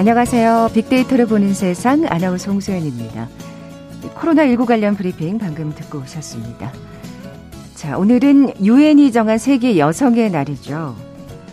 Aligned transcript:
안녕하세요. 0.00 0.70
빅데이터를 0.72 1.26
보는 1.26 1.52
세상 1.52 2.06
아나운서 2.06 2.50
홍소연입니다. 2.50 3.28
코로나19 4.14 4.64
관련 4.64 4.96
브리핑 4.96 5.36
방금 5.36 5.74
듣고 5.74 5.98
오셨습니다. 5.98 6.72
자, 7.74 7.98
오늘은 7.98 8.64
유엔이 8.64 9.12
정한 9.12 9.36
세계 9.36 9.76
여성의 9.76 10.30
날이죠. 10.30 10.96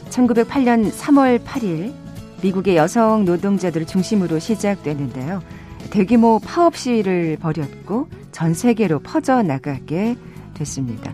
1908년 0.09 0.93
3월 0.93 1.43
8일 1.43 1.91
미국의 2.41 2.77
여성 2.77 3.25
노동자들을 3.25 3.85
중심으로 3.85 4.39
시작되는데요. 4.39 5.41
대규모 5.89 6.39
파업 6.39 6.77
시위를 6.77 7.35
벌였고 7.41 8.07
전 8.31 8.53
세계로 8.53 8.99
퍼져나가게 8.99 10.15
됐습니다. 10.53 11.13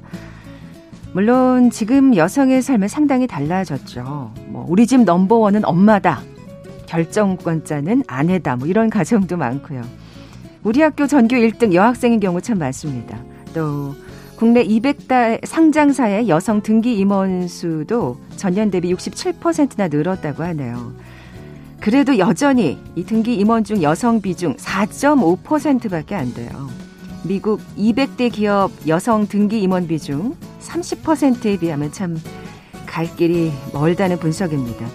물론 1.14 1.72
지금 1.72 2.16
여성의 2.16 2.62
삶은 2.62 2.88
상당히 2.90 3.26
달라졌죠. 3.26 4.36
뭐 4.50 4.68
우리 4.70 4.86
집 4.86 5.02
넘버원은 5.02 5.66
엄마다. 5.66 6.22
결정권자는 6.94 8.04
아내다. 8.08 8.56
뭐 8.56 8.68
이런 8.68 8.90
가정도 8.90 9.36
많고요. 9.36 9.82
우리 10.64 10.82
학교 10.82 11.08
전교 11.08 11.36
1등 11.36 11.74
여학생인 11.74 12.20
경우 12.20 12.40
참 12.40 12.60
많습니다. 12.60 13.18
또 13.54 13.96
국내 14.36 14.64
200다 14.64 15.46
상장사의 15.46 16.30
여성 16.30 16.62
등기 16.62 16.98
임원 16.98 17.48
수도 17.48 18.18
전년 18.36 18.70
대비 18.70 18.94
67%나 18.94 19.88
늘었다고 19.88 20.44
하네요. 20.44 20.94
그래도 21.80 22.18
여전히 22.18 22.80
이 22.96 23.04
등기 23.04 23.36
임원 23.36 23.64
중 23.64 23.82
여성 23.82 24.22
비중 24.22 24.56
4.5%밖에 24.56 26.16
안 26.16 26.34
돼요. 26.34 26.70
미국 27.24 27.62
200대 27.78 28.32
기업 28.32 28.72
여성 28.88 29.28
등기 29.28 29.62
임원 29.62 29.88
비중 29.88 30.36
30%에 30.62 31.58
비하면 31.58 31.92
참 31.92 32.18
갈 32.94 33.08
길이 33.16 33.52
멀다는 33.74 34.20
분석입니다. 34.20 34.86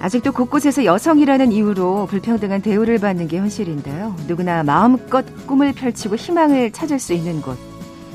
아직도 0.00 0.32
곳곳에서 0.32 0.84
여성이라는 0.84 1.50
이유로 1.50 2.06
불평등한 2.06 2.62
대우를 2.62 2.98
받는 2.98 3.26
게 3.26 3.38
현실인데요. 3.38 4.14
누구나 4.28 4.62
마음껏 4.62 5.24
꿈을 5.46 5.72
펼치고 5.72 6.16
희망을 6.16 6.70
찾을 6.70 6.98
수 6.98 7.12
있는 7.12 7.42
곳. 7.42 7.58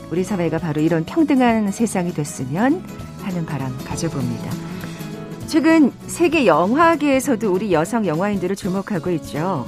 우리 0.10 0.24
사회가 0.24 0.60
바로 0.60 0.82
이런 0.82 1.04
평등한 1.04 1.72
세상이 1.72 2.14
됐으면 2.14 2.84
하는 3.22 3.46
바람 3.46 3.76
가져봅니다. 3.80 4.52
최근 5.48 5.92
세계 6.08 6.46
영화계에서도 6.46 7.52
우리 7.52 7.74
여성 7.74 8.06
영화인들을 8.08 8.56
주목하고 8.56 9.12
있죠. 9.12 9.66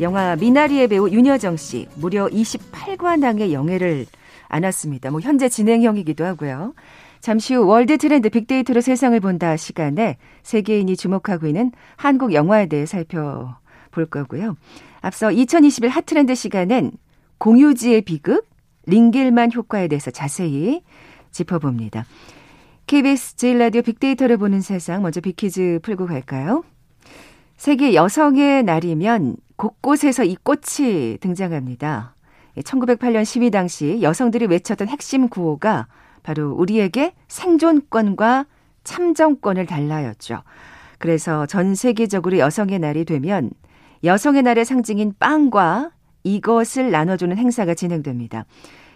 영화 0.00 0.34
미나리의 0.36 0.88
배우 0.88 1.08
윤여정 1.08 1.56
씨 1.56 1.86
무려 1.94 2.26
28관왕의 2.28 3.52
영예를 3.52 4.06
안았습니다. 4.48 5.10
뭐 5.10 5.20
현재 5.20 5.48
진행형이기도 5.48 6.24
하고요. 6.24 6.74
잠시 7.24 7.54
후 7.54 7.66
월드 7.66 7.96
트렌드 7.96 8.28
빅데이터로 8.28 8.82
세상을 8.82 9.18
본다 9.20 9.56
시간에 9.56 10.18
세계인이 10.42 10.94
주목하고 10.94 11.46
있는 11.46 11.72
한국 11.96 12.34
영화에 12.34 12.66
대해 12.66 12.84
살펴볼 12.84 14.04
거고요. 14.10 14.56
앞서 15.00 15.32
2021 15.32 15.88
핫트렌드 15.88 16.34
시간엔 16.34 16.92
공유지의 17.38 18.02
비극, 18.02 18.46
링겔만 18.84 19.52
효과에 19.54 19.88
대해서 19.88 20.10
자세히 20.10 20.82
짚어봅니다. 21.30 22.04
KBS 22.88 23.36
제1라디오 23.36 23.80
빅데이터를 23.80 24.36
보는 24.36 24.60
세상 24.60 25.00
먼저 25.00 25.22
빅퀴즈 25.22 25.78
풀고 25.82 26.04
갈까요? 26.04 26.62
세계 27.56 27.94
여성의 27.94 28.64
날이면 28.64 29.36
곳곳에서 29.56 30.24
이 30.24 30.36
꽃이 30.42 31.16
등장합니다. 31.22 32.16
1908년 32.58 33.24
시위 33.24 33.50
당시 33.50 34.02
여성들이 34.02 34.44
외쳤던 34.44 34.88
핵심 34.88 35.30
구호가 35.30 35.86
바로 36.24 36.52
우리에게 36.52 37.14
생존권과 37.28 38.46
참정권을 38.82 39.66
달라였죠. 39.66 40.42
그래서 40.98 41.46
전 41.46 41.76
세계적으로 41.76 42.38
여성의 42.38 42.80
날이 42.80 43.04
되면 43.04 43.50
여성의 44.02 44.42
날의 44.42 44.64
상징인 44.64 45.14
빵과 45.18 45.90
이것을 46.24 46.90
나눠주는 46.90 47.36
행사가 47.36 47.74
진행됩니다. 47.74 48.46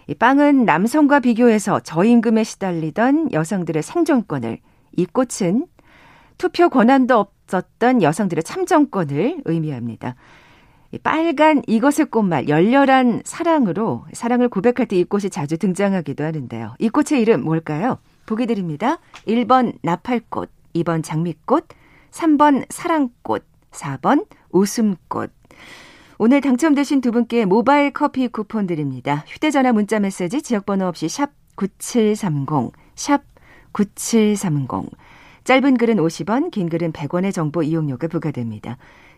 이 0.08 0.14
빵은 0.14 0.64
남성과 0.64 1.20
비교해서 1.20 1.80
저임금에 1.80 2.42
시달리던 2.42 3.32
여성들의 3.32 3.82
생존권을, 3.82 4.58
이 4.96 5.06
꽃은 5.06 5.66
투표 6.38 6.70
권한도 6.70 7.18
없었던 7.18 8.02
여성들의 8.02 8.42
참정권을 8.42 9.42
의미합니다. 9.44 10.14
빨간 10.96 11.62
이것의 11.66 12.06
꽃말 12.10 12.48
열렬한 12.48 13.22
사랑으로 13.24 14.06
사랑을 14.14 14.48
고백할 14.48 14.86
때 14.86 14.96
이 14.96 15.04
꽃이 15.04 15.28
자주 15.28 15.58
등장하기도 15.58 16.24
하는데요. 16.24 16.74
이 16.78 16.88
꽃의 16.88 17.20
이름 17.20 17.42
뭘까요? 17.44 17.98
보기 18.24 18.46
드립니다. 18.46 18.98
1번 19.26 19.74
나팔꽃, 19.82 20.50
2번 20.76 21.02
장미꽃, 21.04 21.68
3번 22.10 22.64
사랑꽃, 22.70 23.44
4번 23.70 24.26
웃음꽃. 24.50 25.30
오늘 26.18 26.40
당첨되신 26.40 27.00
두 27.00 27.12
분께 27.12 27.44
모바일 27.44 27.92
커피 27.92 28.26
쿠폰 28.28 28.66
드립니다. 28.66 29.24
휴대전화 29.28 29.72
문자 29.72 30.00
메시지 30.00 30.42
지역번호 30.42 30.86
없이 30.86 31.08
샵 31.08 31.30
9730, 31.56 32.72
샵 32.96 33.22
9730. 33.72 34.90
짧은 35.44 35.76
글은 35.78 35.96
50원, 35.96 36.50
긴 36.50 36.68
글은 36.68 36.92
100원의 36.92 37.32
정보 37.32 37.62
이용료가 37.62 38.08
부과됩니다. 38.08 38.76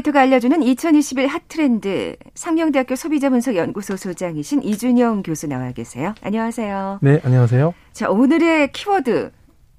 빅데이터가 0.00 0.20
알려주는 0.20 0.62
2021 0.62 1.26
핫트렌드 1.26 2.16
상명대학교 2.34 2.96
소비자분석연구소 2.96 3.96
소장이신 3.96 4.62
이준영 4.62 5.22
교수 5.22 5.46
나와 5.46 5.72
계세요. 5.72 6.14
안녕하세요. 6.22 6.98
네, 7.02 7.20
안녕하세요. 7.22 7.74
자, 7.92 8.10
오늘의 8.10 8.72
키워드 8.72 9.30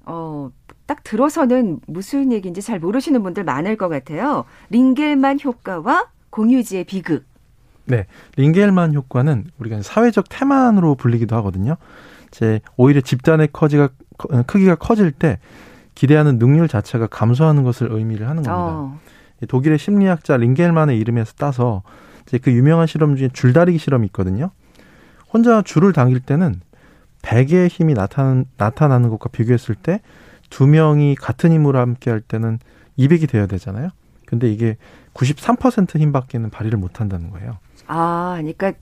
어, 0.05 0.49
딱 0.85 1.03
들어서는 1.03 1.79
무슨 1.87 2.31
얘기인지 2.31 2.61
잘 2.61 2.79
모르시는 2.79 3.21
분들 3.23 3.43
많을 3.43 3.77
것 3.77 3.89
같아요. 3.89 4.45
링겔만 4.69 5.39
효과와 5.43 6.09
공유지의 6.29 6.85
비극. 6.85 7.25
네, 7.85 8.05
링겔만 8.37 8.93
효과는 8.93 9.45
우리가 9.59 9.81
사회적 9.81 10.29
태만으로 10.29 10.95
불리기도 10.95 11.35
하거든요. 11.37 11.77
제 12.31 12.61
오히려 12.77 13.01
집단의 13.01 13.49
커지가 13.51 13.89
크기가 14.47 14.75
커질 14.75 15.11
때 15.11 15.39
기대하는 15.95 16.37
능률 16.37 16.67
자체가 16.67 17.07
감소하는 17.07 17.63
것을 17.63 17.91
의미를 17.91 18.29
하는 18.29 18.43
겁니다. 18.43 18.55
어. 18.55 18.99
독일의 19.47 19.77
심리학자 19.77 20.37
링겔만의 20.37 20.97
이름에서 20.99 21.33
따서 21.37 21.83
이제 22.27 22.37
그 22.37 22.51
유명한 22.51 22.87
실험 22.87 23.15
중에 23.15 23.29
줄다리기 23.33 23.77
실험이 23.77 24.07
있거든요. 24.07 24.51
혼자 25.31 25.61
줄을 25.61 25.93
당길 25.93 26.19
때는 26.19 26.61
100의 27.21 27.69
힘이 27.69 27.93
나타나는, 27.93 28.45
나타나는 28.57 29.09
것과 29.09 29.29
비교했을 29.29 29.75
때 29.75 30.01
두 30.51 30.67
명이 30.67 31.15
같은 31.15 31.51
힘으로 31.51 31.79
함께 31.79 32.11
할 32.11 32.21
때는 32.21 32.59
200이 32.99 33.27
되어야 33.27 33.47
되잖아요. 33.47 33.89
근데 34.27 34.51
이게 34.51 34.77
93% 35.15 35.97
힘밖에는 35.97 36.51
발휘를 36.51 36.77
못 36.77 37.01
한다는 37.01 37.31
거예요. 37.31 37.57
아, 37.87 38.35
그러니까 38.37 38.73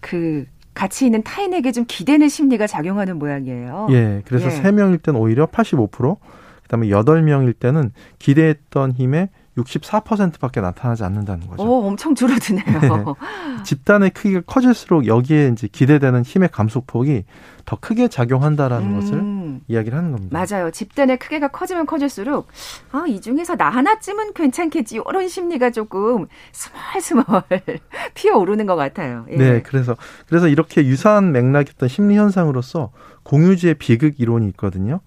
그 0.00 0.46
같이 0.72 1.06
있는 1.06 1.22
타인에게 1.22 1.70
좀 1.70 1.84
기대는 1.86 2.28
심리가 2.28 2.66
작용하는 2.66 3.18
모양이에요. 3.18 3.86
예. 3.90 4.22
그래서 4.24 4.50
예. 4.50 4.60
3명일 4.60 5.02
때는 5.02 5.20
오히려 5.20 5.46
85%, 5.46 6.16
그다음에 6.62 6.88
8명일 6.88 7.58
때는 7.58 7.92
기대했던 8.18 8.92
힘의 8.92 9.28
64%밖에 9.56 10.60
나타나지 10.60 11.04
않는다는 11.04 11.46
거죠. 11.46 11.62
오, 11.62 11.86
엄청 11.86 12.14
줄어드네요. 12.14 12.64
네. 12.80 13.62
집단의 13.64 14.10
크기가 14.10 14.40
커질수록 14.46 15.06
여기에 15.06 15.50
이제 15.52 15.68
기대되는 15.70 16.22
힘의 16.22 16.48
감소폭이 16.50 17.24
더 17.64 17.78
크게 17.80 18.08
작용한다라는 18.08 18.88
음. 18.88 19.00
것을 19.00 19.34
이야기를 19.68 19.96
하는 19.96 20.12
겁니다. 20.12 20.36
맞아요. 20.36 20.70
집단의 20.70 21.18
크기가 21.18 21.48
커지면 21.48 21.86
커질수록 21.86 22.48
아, 22.92 23.04
이 23.06 23.20
중에서 23.20 23.56
나 23.56 23.70
하나쯤은 23.70 24.34
괜찮겠지. 24.34 25.00
이런 25.08 25.28
심리가 25.28 25.70
조금 25.70 26.26
스멀스멀 26.52 27.24
피어오르는 28.14 28.66
것 28.66 28.76
같아요. 28.76 29.24
예. 29.30 29.36
네, 29.36 29.62
그래서 29.62 29.96
그래서 30.26 30.48
이렇게 30.48 30.84
유사한 30.84 31.32
맥락이었던 31.32 31.88
심리 31.88 32.16
현상으로서 32.16 32.90
공유지의 33.22 33.74
비극 33.74 34.20
이론이 34.20 34.48
있거든요. 34.48 35.00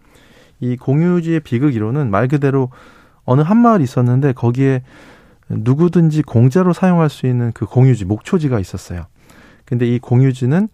이 0.59 0.75
공유지의 0.77 1.41
비극 1.41 1.75
이론은 1.75 2.09
말 2.09 2.27
그대로 2.27 2.71
어느 3.27 3.41
한 3.41 3.57
마을이 3.57 3.83
있었는데 3.83 4.33
거기에 4.33 4.81
누구든지 5.49 6.23
공짜로 6.23 6.73
사용할 6.73 7.09
수 7.09 7.27
있는 7.27 7.51
그 7.53 7.65
공유지, 7.65 8.05
목초지가 8.05 8.59
있었어요. 8.59 9.05
근데 9.65 9.85
이 9.85 9.99
공유지는 9.99 10.69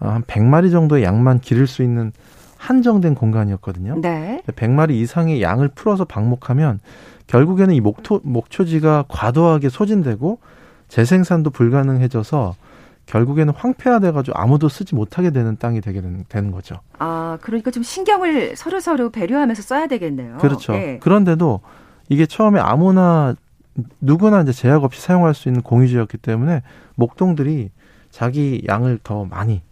한 0.00 0.22
100마리 0.22 0.70
정도의 0.70 1.02
양만 1.02 1.40
기를 1.40 1.66
수 1.66 1.82
있는 1.82 2.12
한정된 2.56 3.16
공간이었거든요. 3.16 4.00
네. 4.00 4.42
100마리 4.46 4.92
이상의 4.92 5.42
양을 5.42 5.68
풀어서 5.74 6.04
방목하면 6.04 6.80
결국에는 7.26 7.74
이 7.74 7.80
목토, 7.80 8.20
목초지가 8.22 9.04
과도하게 9.08 9.68
소진되고 9.68 10.38
재생산도 10.86 11.50
불가능해져서 11.50 12.54
결국에는 13.06 13.52
황폐화돼가지고 13.56 14.38
아무도 14.38 14.68
쓰지 14.68 14.94
못하게 14.94 15.30
되는 15.30 15.56
땅이 15.56 15.80
되게 15.80 16.00
되는, 16.00 16.24
되는 16.28 16.52
거죠. 16.52 16.76
아, 16.98 17.38
그러니까 17.40 17.70
좀 17.70 17.82
신경을 17.82 18.54
서로 18.54 18.80
서로 18.80 19.10
배려하면서 19.10 19.62
써야 19.62 19.86
되겠네요. 19.86 20.38
그렇죠. 20.38 20.74
예. 20.74 20.98
그런데도 21.00 21.60
이게 22.08 22.26
처음에 22.26 22.60
아무나 22.60 23.34
누구나 24.00 24.40
이제 24.42 24.52
제약 24.52 24.84
없이 24.84 25.00
사용할 25.00 25.34
수 25.34 25.48
있는 25.48 25.62
공유지였기 25.62 26.18
때문에 26.18 26.62
목동들이 26.96 27.70
자기 28.10 28.62
양을 28.66 28.98
더 29.02 29.24
많이 29.24 29.62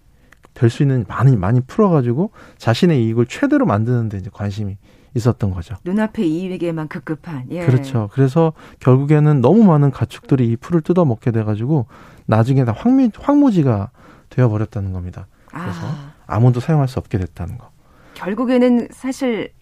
될 0.54 0.70
수 0.70 0.82
있는 0.82 1.04
많이 1.08 1.36
많이 1.36 1.60
풀어가지고 1.60 2.30
자신의 2.56 3.04
이익을 3.04 3.26
최대로 3.26 3.66
만드는데 3.66 4.18
이제 4.18 4.30
관심이 4.32 4.76
있었던 5.14 5.50
거죠. 5.50 5.74
눈앞에 5.84 6.24
이익에만 6.24 6.88
급급한. 6.88 7.44
예. 7.50 7.64
그렇죠. 7.64 8.08
그래서 8.12 8.52
결국에는 8.80 9.40
너무 9.40 9.64
많은 9.64 9.90
가축들이 9.90 10.46
이 10.48 10.56
풀을 10.56 10.82
뜯어 10.82 11.04
먹게 11.04 11.30
돼가지고 11.30 11.86
나중에 12.26 12.64
다 12.64 12.72
황미, 12.76 13.10
황무지가 13.18 13.90
되어버렸다는 14.30 14.92
겁니다. 14.92 15.26
그래서 15.46 15.80
아, 15.82 16.12
아무도 16.26 16.60
사용할 16.60 16.88
수 16.88 16.98
없게 16.98 17.18
됐다는 17.18 17.56
거. 17.58 17.70
결국에는 18.14 18.88
사실 18.90 19.52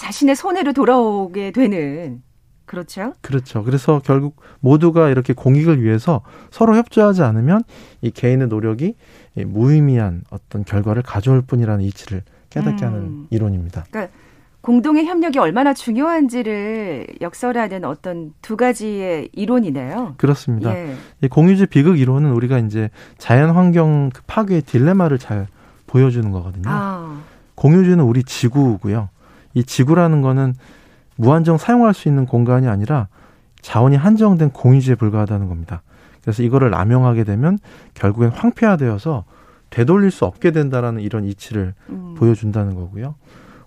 자신의 0.00 0.34
손해로 0.34 0.72
돌아오게 0.72 1.50
되는 1.50 2.22
그렇죠. 2.64 3.12
그렇죠. 3.20 3.62
그래서 3.64 4.00
결국 4.02 4.40
모두가 4.60 5.10
이렇게 5.10 5.34
공익을 5.34 5.82
위해서 5.82 6.22
서로 6.50 6.74
협조하지 6.76 7.22
않으면 7.22 7.64
이 8.00 8.10
개인의 8.10 8.48
노력이 8.48 8.94
이 9.36 9.44
무의미한 9.44 10.22
어떤 10.30 10.64
결과를 10.64 11.02
가져올 11.02 11.42
뿐이라는 11.42 11.84
이치를 11.84 12.22
깨닫게 12.48 12.84
음. 12.84 12.86
하는 12.86 13.26
이론입니다. 13.28 13.84
공동의 14.62 15.04
협력이 15.04 15.38
얼마나 15.38 15.74
중요한지를 15.74 17.06
역설하는 17.20 17.84
어떤 17.84 18.32
두 18.40 18.56
가지의 18.56 19.28
이론이네요. 19.32 20.14
그렇습니다. 20.16 20.74
예. 20.74 20.94
이 21.22 21.28
공유지 21.28 21.66
비극 21.66 21.98
이론은 21.98 22.32
우리가 22.32 22.58
이제 22.58 22.88
자연 23.18 23.50
환경 23.50 24.10
그 24.14 24.22
파괴의 24.26 24.62
딜레마를 24.62 25.18
잘 25.18 25.46
보여주는 25.86 26.30
거거든요. 26.30 26.64
아, 26.66 27.20
공유지는 27.54 28.04
우리 28.04 28.22
지구고요. 28.22 29.08
이 29.54 29.64
지구라는 29.64 30.22
거는 30.22 30.54
무한정 31.16 31.58
사용할 31.58 31.94
수 31.94 32.08
있는 32.08 32.26
공간이 32.26 32.66
아니라 32.68 33.08
자원이 33.60 33.96
한정된 33.96 34.50
공유지에 34.50 34.94
불과하다는 34.94 35.48
겁니다. 35.48 35.82
그래서 36.22 36.42
이거를 36.42 36.70
남용하게 36.70 37.24
되면 37.24 37.58
결국엔 37.94 38.30
황폐화되어서 38.30 39.24
되돌릴 39.70 40.10
수 40.10 40.24
없게 40.24 40.50
된다라는 40.50 41.02
이런 41.02 41.24
이치를 41.24 41.74
음. 41.90 42.14
보여준다는 42.18 42.74
거고요. 42.74 43.14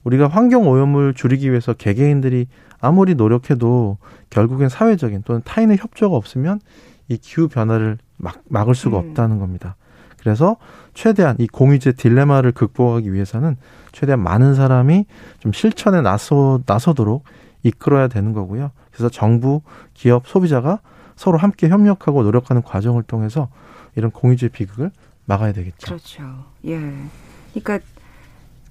우리가 0.03 0.27
환경 0.27 0.67
오염을 0.67 1.13
줄이기 1.13 1.49
위해서 1.49 1.73
개개인들이 1.73 2.47
아무리 2.81 3.15
노력해도 3.15 3.97
결국엔 4.29 4.69
사회적인 4.69 5.23
또는 5.23 5.41
타인의 5.45 5.77
협조가 5.77 6.15
없으면 6.15 6.59
이 7.07 7.17
기후 7.17 7.47
변화를 7.47 7.97
막, 8.17 8.41
막을 8.49 8.75
수가 8.75 8.99
음. 8.99 9.09
없다는 9.09 9.39
겁니다. 9.39 9.75
그래서 10.23 10.55
최대한 10.93 11.35
이 11.39 11.47
공유제 11.47 11.93
딜레마를 11.93 12.53
극복하기 12.53 13.11
위해서는 13.13 13.57
최대한 13.91 14.21
많은 14.23 14.55
사람이 14.55 15.05
좀 15.39 15.51
실천에 15.51 16.01
나서 16.01 16.61
나서도록 16.65 17.25
이끌어야 17.63 18.07
되는 18.07 18.31
거고요. 18.31 18.71
그래서 18.91 19.09
정부, 19.09 19.61
기업, 19.93 20.25
소비자가 20.27 20.79
서로 21.15 21.37
함께 21.37 21.67
협력하고 21.67 22.23
노력하는 22.23 22.61
과정을 22.61 23.03
통해서 23.03 23.49
이런 23.95 24.11
공유제 24.11 24.49
비극을 24.49 24.91
막아야 25.25 25.51
되겠죠. 25.51 25.85
그렇죠. 25.87 26.23
예. 26.65 26.79
그러니까 27.53 27.85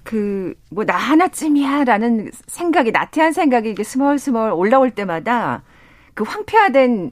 그 0.03 0.55
뭐 0.71 0.83
나 0.85 0.95
하나쯤이야라는 0.97 2.31
생각이 2.47 2.91
나태한 2.91 3.31
생각이 3.31 3.69
이게 3.69 3.83
스멀스멀 3.83 4.51
올라올 4.51 4.91
때마다 4.91 5.61
그 6.13 6.23
황폐화된 6.23 7.11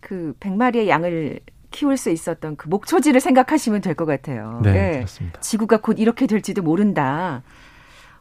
그 0.00 0.34
100마리의 0.40 0.88
양을 0.88 1.40
키울 1.74 1.96
수 1.96 2.10
있었던 2.10 2.54
그 2.56 2.68
목초지를 2.68 3.20
생각하시면 3.20 3.80
될 3.80 3.94
것 3.96 4.06
같아요. 4.06 4.60
네, 4.62 4.92
예. 4.92 4.96
그렇습니다. 4.98 5.40
지구가 5.40 5.78
곧 5.78 5.98
이렇게 5.98 6.26
될지도 6.28 6.62
모른다. 6.62 7.42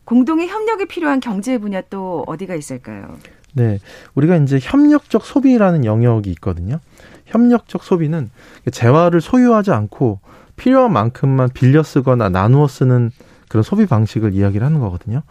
공동의 0.06 0.48
협력이 0.48 0.88
필요한 0.88 1.20
경제 1.20 1.58
분야 1.60 1.82
또 1.90 2.24
어디가 2.28 2.56
있을까요? 2.56 3.18
네, 3.54 3.80
우리가 4.16 4.38
이제 4.38 4.60
협력적 4.62 5.24
소비라는 5.24 5.86
영역이 5.86 6.30
있거든요. 6.32 6.80
협력적 7.28 7.84
소비는 7.84 8.32
재화를 8.72 9.22
소유하지 9.22 9.72
않고 9.72 10.20
필요한 10.56 10.92
만큼만 10.92 11.50
빌려 11.54 11.84
쓰거나 11.84 12.30
나누어 12.30 12.68
쓰는 12.68 13.12
그런 13.50 13.62
소비 13.64 13.86
방식을 13.86 14.34
이야기를 14.34 14.66
하는 14.66 14.80
거거든요. 14.80 15.22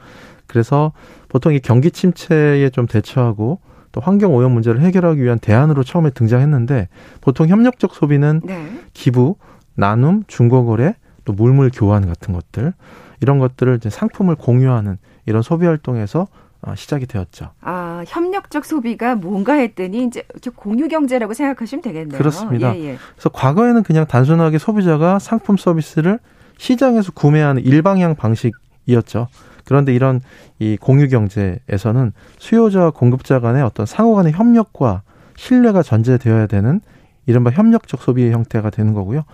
그래서 0.47 0.93
보통 1.29 1.55
이 1.55 1.61
경기 1.61 1.91
침체에 1.91 2.71
좀 2.71 2.87
대처하고 2.87 3.61
또 3.93 4.01
환경 4.01 4.35
오염 4.35 4.53
문제를 4.53 4.81
해결하기 4.81 5.23
위한 5.23 5.39
대안으로 5.39 5.85
처음에 5.85 6.11
등장했는데 6.11 6.89
보통 7.21 7.47
협력적 7.47 7.95
소비는 7.95 8.41
네. 8.45 8.67
기부, 8.95 9.37
나눔, 9.75 10.25
중고거래, 10.27 10.97
또 11.25 11.33
물물 11.33 11.71
교환 11.73 12.07
같은 12.07 12.35
것들 12.35 12.73
이런 13.21 13.39
것들을 13.39 13.77
이제 13.77 13.91
상품을 13.91 14.35
공유하는 14.35 14.99
이런 15.27 15.43
소비 15.43 15.67
활동에서 15.67 16.27
어, 16.63 16.75
시작이 16.77 17.07
되었죠. 17.07 17.51
아, 17.61 18.05
협력적 18.07 18.65
소비가 18.65 19.17
뭔가 19.17 19.55
했더니 19.55 20.05
이제 20.05 20.23
공유 20.55 20.89
경제라고 20.89 21.35
생각하시면 21.35 21.83
되겠네요. 21.83 22.19
그렇습니다. 22.19 22.75
예, 22.77 22.81
예. 22.81 22.99
그래서 23.15 23.29
과거에는 23.31 23.83
그냥 23.83 24.07
단순하게 24.07 24.59
소비자가 24.59 25.19
상품 25.19 25.57
서비스를 25.57 26.21
시장에서 26.59 27.11
구매하는 27.13 27.63
일방향 27.65 28.15
방식이었죠. 28.15 29.27
그런데 29.65 29.95
이런 29.95 30.21
이 30.59 30.77
공유 30.81 31.09
경제에서는 31.09 32.13
수요자와 32.39 32.91
공급자 32.91 33.41
간의 33.41 33.63
어떤 33.63 33.87
상호 33.87 34.15
간의 34.15 34.33
협력과 34.33 35.03
신뢰가 35.37 35.83
전제되어야 35.83 36.47
되는 36.47 36.81
이른바 37.27 37.51
협력적 37.51 38.03
소비의 38.03 38.33
형태가 38.33 38.71
되는 38.71 38.93
거고요. 38.95 39.25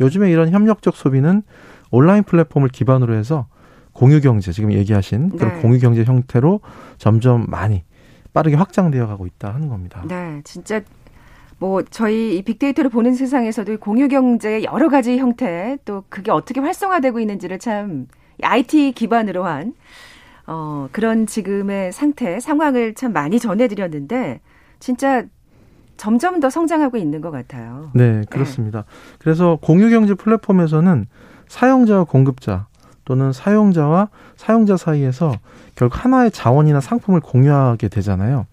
요즘에 0.00 0.30
이런 0.30 0.50
협력적 0.50 0.96
소비는 0.96 1.42
온라인 1.90 2.22
플랫폼을 2.22 2.68
기반으로 2.68 3.14
해서 3.14 3.46
공유 3.92 4.20
경제 4.20 4.52
지금 4.52 4.72
얘기하신 4.72 5.30
그런 5.30 5.54
네. 5.54 5.60
공유 5.60 5.78
경제 5.78 6.04
형태로 6.04 6.60
점점 6.96 7.46
많이 7.48 7.84
빠르게 8.32 8.56
확장되어 8.56 9.06
가고 9.06 9.26
있다 9.26 9.52
하는 9.52 9.68
겁니다. 9.68 10.04
네, 10.08 10.40
진짜 10.44 10.80
뭐 11.58 11.82
저희 11.82 12.38
이 12.38 12.42
빅데이터를 12.42 12.90
보는 12.90 13.14
세상에서도 13.14 13.72
이 13.72 13.76
공유 13.76 14.08
경제의 14.08 14.64
여러 14.64 14.88
가지 14.88 15.18
형태 15.18 15.76
또 15.84 16.04
그게 16.08 16.30
어떻게 16.30 16.60
활성화되고 16.60 17.20
있는지를 17.20 17.58
참 17.58 18.06
IT 18.42 18.92
기반으로 18.92 19.44
한 19.44 19.74
어, 20.46 20.88
그런 20.92 21.26
지금의 21.26 21.92
상태 21.92 22.40
상황을 22.40 22.94
참 22.94 23.12
많이 23.12 23.38
전해드렸는데 23.38 24.40
진짜 24.80 25.24
점점 25.96 26.40
더 26.40 26.48
성장하고 26.50 26.96
있는 26.96 27.20
것 27.20 27.30
같아요. 27.30 27.90
네, 27.94 28.22
그렇습니다. 28.30 28.84
그래서 29.18 29.58
공유 29.60 29.90
경제 29.90 30.14
플랫폼에서는 30.14 31.06
사용자와 31.48 32.04
공급자 32.04 32.66
또는 33.04 33.32
사용자와 33.32 34.08
사용자 34.36 34.76
사이에서 34.76 35.34
결국 35.74 36.02
하나의 36.04 36.30
자원이나 36.30 36.80
상품을 36.80 37.20
공유하게 37.20 37.88
되잖아요. 37.88 38.46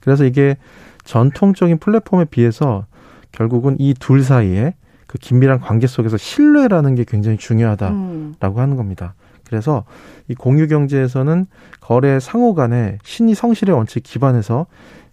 그래서 0.00 0.24
이게 0.24 0.56
전통적인 1.04 1.78
플랫폼에 1.78 2.24
비해서 2.24 2.86
결국은 3.32 3.76
이 3.78 3.94
둘 3.98 4.22
사이에 4.22 4.74
그 5.06 5.18
긴밀한 5.18 5.60
관계 5.60 5.86
속에서 5.86 6.16
신뢰라는 6.16 6.94
게 6.94 7.04
굉장히 7.04 7.36
중요하다라고 7.36 7.94
음, 7.94 8.34
하는 8.40 8.76
겁니다. 8.76 9.14
그래서 9.46 9.84
이 10.28 10.34
공유 10.34 10.66
경제에서는 10.68 11.46
거래 11.80 12.18
상호 12.20 12.54
간의 12.54 12.98
신의 13.04 13.34
성실의 13.34 13.74
원칙 13.74 14.02
기반해서 14.02 14.66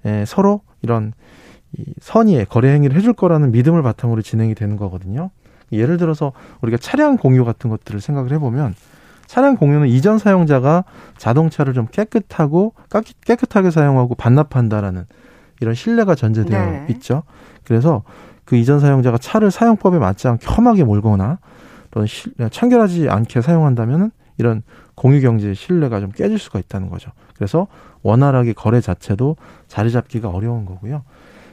에, 0.06 0.26
서로 0.26 0.62
이런 0.82 1.14
이 1.78 1.86
선의의 2.02 2.46
거래 2.46 2.70
행위를 2.74 2.96
해줄 2.98 3.14
거라는 3.14 3.52
믿음을 3.52 3.82
바탕으로 3.84 4.22
진행이 4.22 4.56
되는 4.56 4.78
거거든요. 4.78 5.30
예를 5.72 5.98
들어서 5.98 6.34
우리가 6.62 6.78
차량 6.78 7.18
공유 7.18 7.46
같은 7.46 7.70
것들을 7.70 8.02
생각을 8.02 8.32
해보면 8.34 8.76
차량 9.26 9.56
공유는 9.56 9.88
이전 9.88 10.18
사용자가 10.18 10.84
자동차를 11.18 11.74
좀 11.74 11.88
깨끗하고 11.88 12.74
깨끗- 12.90 13.16
깨끗하게 13.24 13.72
사용하고 13.72 14.16
반납한다라는 14.16 15.06
이런 15.62 15.74
신뢰가 15.74 16.16
전제되어 16.16 16.66
네. 16.66 16.86
있죠. 16.90 17.24
그래서 17.64 18.04
그 18.44 18.58
이전 18.58 18.82
사용자가 18.82 19.18
차를 19.20 19.52
사용법에 19.52 20.00
맞지 20.00 20.28
않게 20.28 20.48
험하게 20.48 20.84
몰거나 20.84 21.40
또는 21.92 22.08
시- 22.08 22.32
청결하지 22.52 23.08
않게 23.10 23.40
사용한다면은 23.42 24.12
이런 24.42 24.64
공유 24.96 25.22
경제의 25.22 25.56
신뢰가 25.56 26.00
좀 26.00 26.12
깨질 26.12 26.38
수가 26.40 26.60
있다는 26.60 26.90
거죠. 26.90 27.12
그래서 27.36 27.68
원활하게 28.02 28.54
거래 28.54 28.82
자체도 28.82 29.38
자리 29.68 29.92
잡기가 29.92 30.30
어려운 30.30 30.66
거고요. 30.66 31.04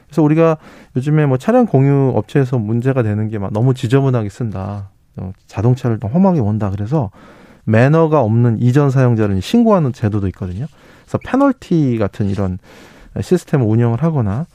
그래서 0.07 0.23
우리가 0.23 0.57
요즘에 0.95 1.27
뭐 1.27 1.37
차량 1.37 1.67
공유 1.67 2.11
업체에서 2.15 2.57
문제가 2.57 3.03
되는 3.03 3.29
게 3.29 3.37
막 3.37 3.53
너무 3.53 3.73
지저분하게 3.75 4.29
쓴다. 4.29 4.89
어, 5.17 5.31
자동차를 5.47 5.99
좀 5.99 6.09
험하게 6.09 6.39
원다. 6.39 6.71
그래서 6.71 7.11
매너가 7.65 8.21
없는 8.21 8.59
이전 8.59 8.89
사용자를 8.89 9.39
신고하는 9.41 9.93
제도도 9.93 10.27
있거든요. 10.29 10.65
그래서 11.03 11.19
페널티 11.23 11.97
같은 11.99 12.27
이런 12.29 12.57
시스템을 13.21 13.67
운영을 13.67 14.01
하거나 14.01 14.47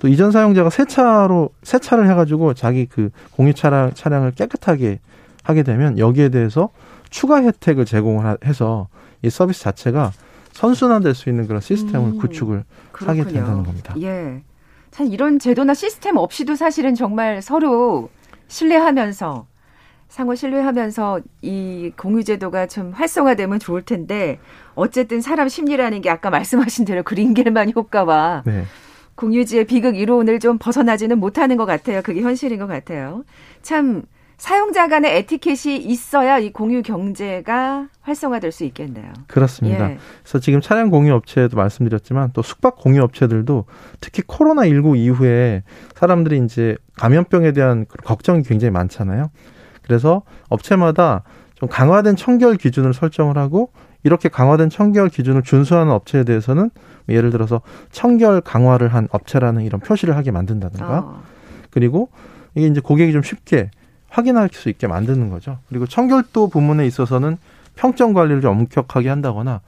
또 0.00 0.08
이전 0.08 0.30
사용자가 0.30 0.68
새 0.70 0.84
차로 0.84 1.50
새 1.62 1.78
차를 1.78 2.08
해가지고 2.10 2.52
자기 2.54 2.86
그 2.86 3.10
공유 3.32 3.54
차량 3.54 3.92
차량을 3.94 4.32
깨끗하게 4.32 4.98
하게 5.42 5.62
되면 5.62 5.98
여기에 5.98 6.28
대해서 6.30 6.68
추가 7.10 7.42
혜택을 7.42 7.84
제공을 7.84 8.38
해서 8.44 8.88
이 9.22 9.30
서비스 9.30 9.62
자체가 9.62 10.12
선순환될 10.52 11.14
수 11.14 11.28
있는 11.28 11.46
그런 11.46 11.60
시스템을 11.60 12.12
음, 12.12 12.18
구축을 12.18 12.64
그렇군요. 12.92 13.20
하게 13.20 13.32
된다는 13.32 13.62
겁니다. 13.64 13.94
예. 14.00 14.42
참 14.90 15.06
이런 15.06 15.38
제도나 15.38 15.74
시스템 15.74 16.16
없이도 16.16 16.56
사실은 16.56 16.94
정말 16.94 17.42
서로 17.42 18.10
신뢰하면서 18.48 19.46
상호 20.08 20.34
신뢰하면서 20.34 21.20
이 21.42 21.92
공유제도가 21.96 22.66
좀 22.66 22.90
활성화되면 22.90 23.60
좋을 23.60 23.82
텐데 23.82 24.40
어쨌든 24.74 25.20
사람 25.20 25.48
심리라는 25.48 26.00
게 26.00 26.10
아까 26.10 26.30
말씀하신 26.30 26.84
대로 26.84 27.04
그린겔만 27.04 27.72
효과와 27.76 28.42
네. 28.44 28.64
공유지의 29.14 29.66
비극 29.66 29.96
이론을 29.96 30.40
좀 30.40 30.58
벗어나지는 30.58 31.20
못하는 31.20 31.56
것 31.56 31.66
같아요. 31.66 32.02
그게 32.02 32.22
현실인 32.22 32.58
것 32.58 32.66
같아요. 32.66 33.22
참 33.62 34.02
사용자 34.40 34.88
간의 34.88 35.18
에티켓이 35.18 35.76
있어야 35.76 36.38
이 36.38 36.50
공유 36.50 36.80
경제가 36.80 37.88
활성화될 38.00 38.52
수 38.52 38.64
있겠네요. 38.64 39.12
그렇습니다. 39.26 39.90
예. 39.90 39.98
그래서 40.22 40.38
지금 40.38 40.62
차량 40.62 40.88
공유 40.88 41.12
업체도 41.12 41.58
말씀드렸지만 41.58 42.30
또 42.32 42.40
숙박 42.40 42.76
공유 42.76 43.02
업체들도 43.02 43.66
특히 44.00 44.22
코로나 44.26 44.66
19 44.66 44.96
이후에 44.96 45.62
사람들이 45.94 46.38
이제 46.42 46.78
감염병에 46.96 47.52
대한 47.52 47.84
걱정이 48.02 48.42
굉장히 48.42 48.70
많잖아요. 48.70 49.30
그래서 49.82 50.22
업체마다 50.48 51.22
좀 51.54 51.68
강화된 51.68 52.16
청결 52.16 52.56
기준을 52.56 52.94
설정을 52.94 53.36
하고 53.36 53.70
이렇게 54.04 54.30
강화된 54.30 54.70
청결 54.70 55.10
기준을 55.10 55.42
준수하는 55.42 55.92
업체에 55.92 56.24
대해서는 56.24 56.70
예를 57.10 57.28
들어서 57.28 57.60
청결 57.92 58.40
강화를 58.40 58.88
한 58.88 59.06
업체라는 59.10 59.64
이런 59.64 59.82
표시를 59.82 60.16
하게 60.16 60.30
만든다든가 60.30 60.98
어. 60.98 61.22
그리고 61.68 62.08
이게 62.54 62.68
이제 62.68 62.80
고객이 62.80 63.12
좀 63.12 63.22
쉽게 63.22 63.70
확인할 64.10 64.50
수 64.52 64.68
있게 64.68 64.86
만드는 64.86 65.30
거죠. 65.30 65.58
그리고 65.68 65.86
청결도 65.86 66.48
부문에 66.48 66.86
있어서는 66.86 67.38
평점 67.76 68.12
관리를 68.12 68.42
좀 68.42 68.50
엄격하게 68.52 69.08
한다거나 69.08 69.60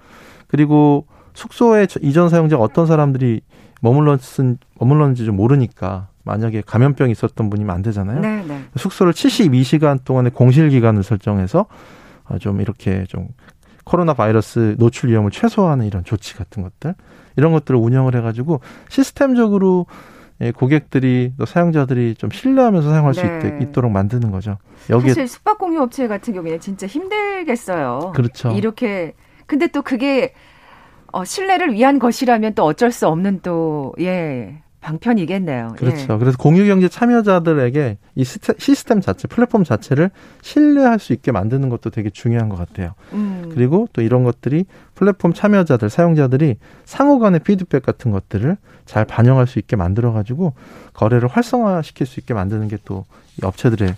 그리고 0.48 1.06
숙소에 1.32 1.86
이전 2.02 2.28
사용자가 2.28 2.62
어떤 2.62 2.86
사람들이 2.86 3.40
머물렀은 3.80 4.58
머물렀는지 4.78 5.24
좀 5.24 5.36
모르니까 5.36 6.08
만약에 6.24 6.62
감염병이 6.64 7.10
있었던 7.12 7.50
분이면 7.50 7.74
안 7.74 7.82
되잖아요. 7.82 8.20
네, 8.20 8.44
네. 8.46 8.64
숙소를 8.76 9.12
72시간 9.12 10.04
동안의 10.04 10.32
공실 10.32 10.68
기간을 10.68 11.02
설정해서 11.02 11.66
어, 12.24 12.38
좀 12.38 12.60
이렇게 12.60 13.04
좀 13.08 13.28
코로나 13.84 14.14
바이러스 14.14 14.76
노출 14.78 15.10
위험을 15.10 15.30
최소화하는 15.30 15.86
이런 15.86 16.04
조치 16.04 16.34
같은 16.34 16.62
것들 16.62 16.94
이런 17.36 17.52
것들을 17.52 17.78
운영을 17.80 18.14
해가지고 18.14 18.60
시스템적으로 18.88 19.86
예, 19.88 20.21
고객들이 20.54 21.32
또 21.38 21.46
사용자들이 21.46 22.14
좀 22.16 22.30
신뢰하면서 22.30 22.90
사용할 22.90 23.14
네. 23.14 23.20
수 23.20 23.62
있, 23.62 23.72
도록 23.72 23.90
만드는 23.92 24.30
거죠. 24.30 24.58
여기 24.90 25.08
사실 25.08 25.28
숙박 25.28 25.58
공유 25.58 25.80
업체 25.80 26.08
같은 26.08 26.34
경우에는 26.34 26.60
진짜 26.60 26.86
힘들겠어요. 26.86 28.12
그렇죠. 28.14 28.50
이렇게 28.52 29.14
근데 29.46 29.66
또 29.66 29.82
그게 29.82 30.34
어, 31.12 31.24
신뢰를 31.24 31.72
위한 31.74 31.98
것이라면 31.98 32.54
또 32.54 32.64
어쩔 32.64 32.90
수 32.90 33.06
없는 33.06 33.40
또 33.42 33.94
예. 34.00 34.61
방편이겠네요. 34.82 35.74
그렇죠. 35.78 36.14
예. 36.14 36.18
그래서 36.18 36.36
공유경제 36.36 36.88
참여자들에게 36.88 37.96
이 38.16 38.24
시스템 38.24 39.00
자체, 39.00 39.26
플랫폼 39.28 39.64
자체를 39.64 40.10
신뢰할 40.42 40.98
수 40.98 41.14
있게 41.14 41.32
만드는 41.32 41.70
것도 41.70 41.88
되게 41.90 42.10
중요한 42.10 42.50
것 42.50 42.56
같아요. 42.56 42.92
음. 43.14 43.50
그리고 43.54 43.88
또 43.94 44.02
이런 44.02 44.24
것들이 44.24 44.66
플랫폼 44.94 45.32
참여자들, 45.32 45.88
사용자들이 45.88 46.56
상호 46.84 47.18
간의 47.18 47.40
피드백 47.40 47.82
같은 47.82 48.10
것들을 48.10 48.56
잘 48.84 49.04
반영할 49.06 49.46
수 49.46 49.58
있게 49.58 49.76
만들어가지고 49.76 50.52
거래를 50.92 51.28
활성화시킬 51.28 52.06
수 52.06 52.20
있게 52.20 52.34
만드는 52.34 52.68
게 52.68 52.76
또 52.84 53.04
업체들의 53.42 53.94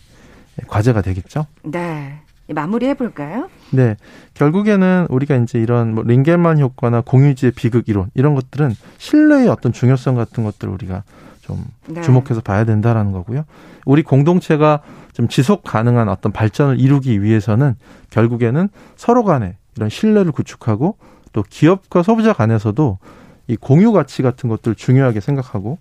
과제가 0.68 1.00
되겠죠. 1.02 1.46
네. 1.62 2.20
마무리해 2.48 2.94
볼까요? 2.94 3.48
네. 3.70 3.96
결국에는 4.34 5.06
우리가 5.08 5.36
이제 5.36 5.58
이런 5.58 5.94
뭐 5.94 6.04
링겔만 6.04 6.58
효과나 6.58 7.00
공유지의 7.00 7.52
비극 7.52 7.88
이론 7.88 8.10
이런 8.14 8.34
것들은 8.34 8.74
신뢰의 8.98 9.48
어떤 9.48 9.72
중요성 9.72 10.14
같은 10.16 10.44
것들을 10.44 10.72
우리가 10.72 11.04
좀 11.40 11.64
네. 11.86 12.02
주목해서 12.02 12.40
봐야 12.40 12.64
된다라는 12.64 13.12
거고요. 13.12 13.44
우리 13.86 14.02
공동체가 14.02 14.80
좀 15.12 15.28
지속 15.28 15.62
가능한 15.62 16.08
어떤 16.08 16.32
발전을 16.32 16.80
이루기 16.80 17.22
위해서는 17.22 17.76
결국에는 18.10 18.68
서로 18.96 19.24
간에 19.24 19.56
이런 19.76 19.88
신뢰를 19.88 20.32
구축하고 20.32 20.96
또 21.32 21.42
기업과 21.48 22.02
소비자 22.02 22.32
간에서도 22.32 22.98
이 23.46 23.56
공유 23.56 23.92
가치 23.92 24.22
같은 24.22 24.48
것들을 24.48 24.74
중요하게 24.74 25.20
생각하고 25.20 25.78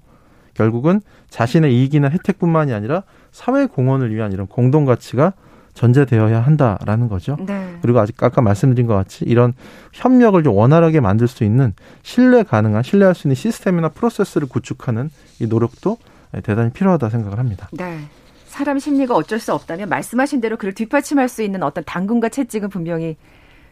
결국은 0.53 1.01
자신의 1.29 1.75
이익이나 1.75 2.09
혜택뿐만이 2.09 2.73
아니라 2.73 3.03
사회 3.31 3.65
공헌을 3.65 4.13
위한 4.13 4.31
이런 4.33 4.47
공동 4.47 4.85
가치가 4.85 5.33
전제되어야 5.73 6.41
한다라는 6.41 7.09
거죠. 7.09 7.37
네. 7.39 7.77
그리고 7.81 7.99
아직 7.99 8.21
아까 8.23 8.41
말씀드린 8.41 8.87
것 8.87 8.95
같이 8.95 9.25
이런 9.25 9.53
협력을 9.91 10.41
좀 10.43 10.55
원활하게 10.55 10.99
만들 10.99 11.27
수 11.27 11.43
있는 11.43 11.73
신뢰 12.03 12.43
가능한 12.43 12.83
신뢰할 12.83 13.15
수 13.15 13.27
있는 13.27 13.35
시스템이나 13.35 13.89
프로세스를 13.89 14.47
구축하는 14.47 15.09
이 15.39 15.47
노력도 15.47 15.97
대단히 16.43 16.71
필요하다 16.71 17.09
생각을 17.09 17.39
합니다. 17.39 17.69
네. 17.71 17.99
사람 18.47 18.77
심리가 18.77 19.15
어쩔 19.15 19.39
수 19.39 19.53
없다면 19.53 19.89
말씀하신 19.89 20.39
대로 20.39 20.57
그를 20.57 20.73
뒷받침할 20.73 21.27
수 21.27 21.41
있는 21.41 21.63
어떤 21.63 21.83
당근과 21.83 22.29
채찍은 22.29 22.69
분명히 22.69 23.17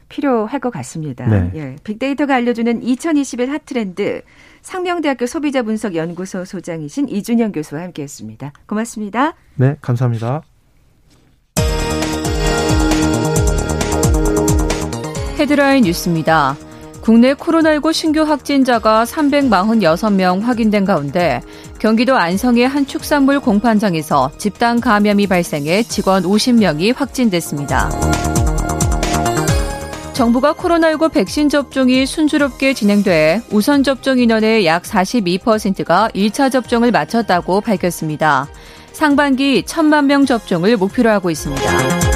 필요할 0.10 0.60
것 0.60 0.72
같습니다. 0.72 1.26
네. 1.28 1.52
예. 1.56 1.76
빅데이터가 1.84 2.36
알려주는 2.36 2.84
2021 2.84 3.50
핫트렌드 3.50 4.24
상명대학교 4.62 5.26
소비자분석연구소 5.26 6.46
소장이신 6.46 7.10
이준영 7.10 7.54
교수와 7.54 7.82
함께했습니다. 7.84 8.52
고맙습니다. 8.66 9.36
네, 9.56 9.78
감사합니다. 9.82 10.42
헤드라인 15.42 15.86
뉴스입니다. 15.86 16.56
국내 17.02 17.34
코로나19 17.34 17.94
신규 17.94 18.22
확진자가 18.22 19.06
346명 19.06 20.42
확인된 20.42 20.86
가운데 20.86 21.42
경기도 21.80 22.16
안성의 22.16 22.68
한 22.68 22.86
축산물 22.86 23.40
공판장에서 23.40 24.30
집단 24.38 24.80
감염이 24.80 25.26
발생해 25.26 25.82
직원 25.82 26.22
50명이 26.22 26.96
확진됐습니다. 26.96 27.90
정부가 30.14 30.54
코로나19 30.54 31.12
백신 31.12 31.50
접종이 31.50 32.06
순조롭게 32.06 32.76
진행돼 32.76 33.42
우선 33.50 33.82
접종 33.82 34.20
인원의 34.20 34.68
약 34.68 34.84
42%가 34.84 36.10
1차 36.14 36.52
접종을 36.52 36.92
마쳤다고 36.92 37.62
밝혔습니다. 37.62 38.48
상반기 38.92 39.64
1천만 39.64 40.06
명 40.06 40.28
접종을 40.28 40.78
목표로 40.78 41.10
하고 41.10 41.32
있습니다. 41.32 42.11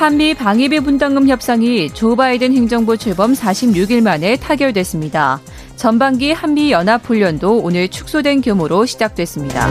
한미 0.00 0.32
방위비 0.32 0.80
분담금 0.80 1.28
협상이 1.28 1.90
조 1.90 2.16
바이든 2.16 2.54
행정부 2.54 2.96
출범 2.96 3.34
46일 3.34 4.02
만에 4.02 4.36
타결됐습니다. 4.36 5.42
전반기 5.76 6.32
한미 6.32 6.72
연합훈련도 6.72 7.58
오늘 7.58 7.86
축소된 7.86 8.40
규모로 8.40 8.86
시작됐습니다. 8.86 9.68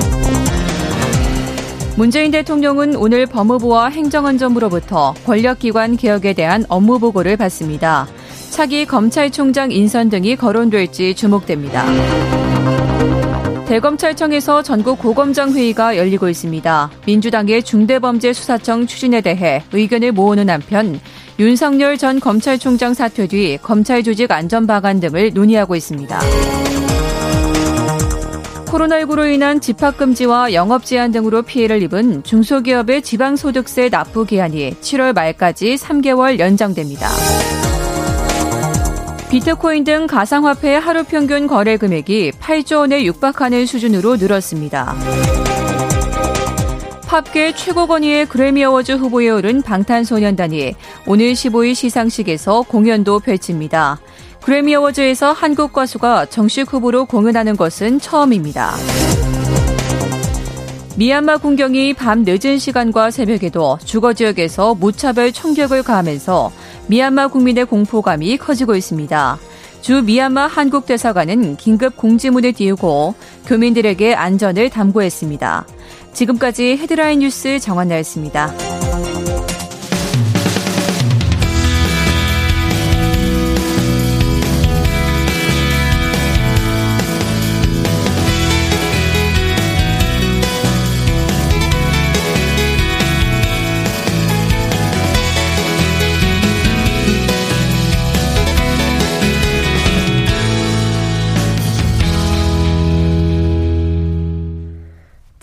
문재인 1.98 2.29
대통령은 2.29 2.95
오늘 2.95 3.25
법무부와 3.25 3.89
행정안전부로부터 3.89 5.15
권력기관 5.25 5.98
개혁에 5.98 6.33
대한 6.33 6.63
업무 6.69 7.00
보고를 7.00 7.36
받습니다. 7.36 8.07
차기 8.51 8.86
검찰총장 8.86 9.71
인선 9.71 10.12
등이 10.12 10.36
거론될지 10.36 11.15
주목됩니다. 11.15 12.49
대검찰청에서 13.69 14.63
전국 14.63 14.97
고검장 14.97 15.53
회의가 15.53 15.95
열리고 15.95 16.27
있습니다. 16.27 16.89
민주당의 17.05 17.61
중대범죄수사청 17.61 18.88
추진에 18.88 19.21
대해 19.21 19.63
의견을 19.71 20.11
모으는 20.11 20.49
한편 20.49 20.99
윤석열 21.38 21.95
전 21.99 22.19
검찰총장 22.19 22.95
사퇴 22.95 23.27
뒤 23.27 23.59
검찰 23.61 24.01
조직 24.01 24.31
안전 24.31 24.65
방안 24.65 24.99
등을 24.99 25.33
논의하고 25.35 25.75
있습니다. 25.75 26.19
코로나19로 28.65 29.31
인한 29.31 29.61
집합금지와 29.61 30.53
영업 30.53 30.83
제한 30.83 31.11
등으로 31.11 31.43
피해를 31.43 31.83
입은 31.83 32.23
중소기업의 32.23 33.03
지방소득세 33.03 33.89
납부 33.89 34.25
기한이 34.25 34.71
7월 34.81 35.13
말까지 35.13 35.75
3개월 35.75 36.39
연장됩니다. 36.39 37.07
비트코인 39.29 39.83
등 39.83 40.07
가상화폐의 40.07 40.79
하루 40.79 41.03
평균 41.03 41.45
거래 41.45 41.77
금액이 41.77 42.31
8조 42.31 42.79
원에 42.79 43.05
육박하는 43.05 43.67
수준으로 43.67 44.15
늘었습니다. 44.15 44.95
팝계 47.05 47.53
최고 47.53 47.86
권위의 47.86 48.25
그래미 48.25 48.63
어워즈 48.63 48.93
후보에 48.93 49.29
오른 49.29 49.62
방탄소년단이 49.62 50.74
오늘 51.05 51.33
15일 51.33 51.75
시상식에서 51.75 52.63
공연도 52.63 53.19
펼칩니다. 53.19 54.00
그래미 54.41 54.74
어워즈에서 54.74 55.31
한국 55.31 55.74
가수가 55.74 56.27
정식 56.27 56.74
후보로 56.74 57.05
공연하는 57.05 57.55
것은 57.55 58.00
처음입니다. 58.00 58.74
미얀마 61.00 61.38
군경이 61.38 61.93
밤 61.93 62.25
늦은 62.25 62.57
시간과 62.57 63.12
새벽에도 63.12 63.77
주거 63.86 64.13
지역에서 64.13 64.75
무차별 64.75 65.31
총격을 65.31 65.83
가하면서 65.83 66.51
미얀마 66.89 67.27
국민의 67.27 67.65
공포감이 67.65 68.38
커지고 68.38 68.75
있습니다. 68.75 69.38
주 69.81 70.01
미얀마 70.01 70.48
한국 70.48 70.88
대사관은 70.88 71.55
긴급 71.55 71.96
공지문을 71.96 72.53
띄우고 72.53 73.13
교민들에게 73.46 74.15
안전을 74.15 74.72
담고했습니다. 74.72 75.67
지금까지 76.13 76.77
헤드라인 76.77 77.19
뉴스 77.19 77.60
정원나였습니다. 77.60 78.51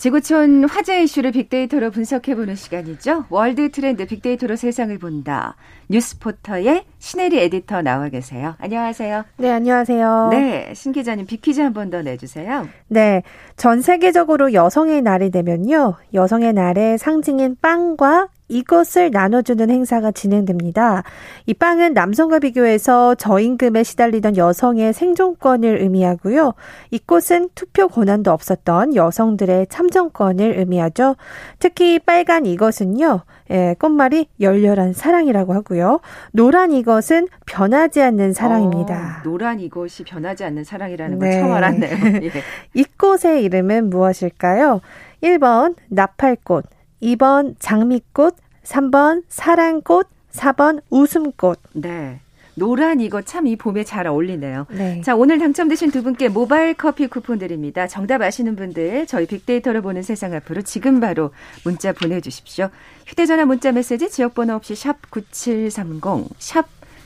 지구촌 0.07 0.63
화제 0.69 1.03
이슈를 1.03 1.33
빅데이터로 1.33 1.91
분석해보는 1.91 2.55
시간이죠. 2.55 3.25
월드 3.29 3.69
트렌드 3.71 4.05
빅데이터로 4.05 4.55
세상을 4.55 4.97
본다. 4.99 5.55
뉴스포터의 5.89 6.85
신혜리 6.99 7.37
에디터 7.39 7.81
나와 7.81 8.07
계세요. 8.07 8.55
안녕하세요. 8.59 9.25
네, 9.37 9.51
안녕하세요. 9.51 10.29
네, 10.31 10.71
신 10.73 10.93
기자님 10.93 11.25
빅퀴즈 11.25 11.59
한 11.59 11.73
번 11.73 11.89
더 11.89 12.01
내주세요. 12.03 12.69
네, 12.87 13.21
전 13.57 13.81
세계적으로 13.81 14.53
여성의 14.53 15.01
날이 15.01 15.29
되면요. 15.29 15.95
여성의 16.13 16.53
날의 16.53 16.97
상징인 16.99 17.57
빵과 17.61 18.29
이것을 18.47 19.11
나눠주는 19.11 19.69
행사가 19.69 20.11
진행됩니다. 20.11 21.03
이 21.45 21.53
빵은 21.53 21.93
남성과 21.93 22.39
비교해서 22.39 23.15
저임금에 23.15 23.83
시달리던 23.83 24.37
여성의 24.37 24.93
생존권을 24.93 25.81
의미하고요. 25.81 26.53
이 26.91 26.99
꽃은 26.99 27.49
투표 27.55 27.87
권한도 27.87 28.31
없었던 28.31 28.95
여성들의 28.95 29.67
참정권을 29.67 30.57
의미하죠. 30.59 31.15
특히 31.59 31.99
빨간 31.99 32.45
이것은요. 32.45 33.21
예, 33.49 33.75
꽃말이 33.79 34.27
열렬한 34.41 34.93
사랑이라고 34.93 35.53
하고요. 35.53 36.01
노란 36.33 36.71
이것은 36.71 37.27
변하지 37.45 38.01
않는 38.01 38.33
사랑입니다. 38.33 39.21
어, 39.21 39.23
노란 39.23 39.59
이것이 39.59 40.03
변하지 40.03 40.43
않는 40.43 40.63
사랑이라는 40.63 41.19
걸 41.19 41.29
네. 41.29 41.39
처음 41.39 41.53
알았네요. 41.53 41.91
예. 42.23 42.31
이 42.73 42.83
꽃의 42.97 43.43
이름은 43.43 43.89
무엇일까요? 43.89 44.81
1번 45.23 45.75
나팔꽃, 45.89 46.65
2번 47.01 47.55
장미꽃, 47.59 48.35
3번 48.63 49.23
사랑꽃, 49.29 50.07
4번 50.31 50.81
웃음꽃. 50.89 51.59
네. 51.73 52.19
노란 52.55 52.99
이거 53.01 53.21
참 53.21 53.45
이 53.45 53.55
봄에 53.55 53.83
잘 53.83 54.07
어울리네요. 54.07 54.65
네. 54.71 55.01
자, 55.01 55.15
오늘 55.15 55.37
당첨되신 55.37 55.91
두 55.91 56.01
분께 56.01 56.27
모바일 56.27 56.73
커피 56.73 57.05
쿠폰 57.05 57.37
드립니다. 57.37 57.85
정답 57.85 58.23
아시는 58.23 58.55
분들 58.55 59.05
저희 59.05 59.27
빅데이터를 59.27 59.81
보는 59.81 60.01
세상 60.01 60.33
앞으로 60.33 60.63
지금 60.63 60.99
바로 60.99 61.29
문자 61.63 61.93
보내 61.93 62.19
주십시오. 62.19 62.69
휴대 63.05 63.27
전화 63.27 63.45
문자 63.45 63.71
메시지 63.71 64.09
지역 64.09 64.33
번호 64.33 64.55
없이 64.55 64.73
샵 64.75 65.11
9730, 65.11 66.29
샵 66.39 66.65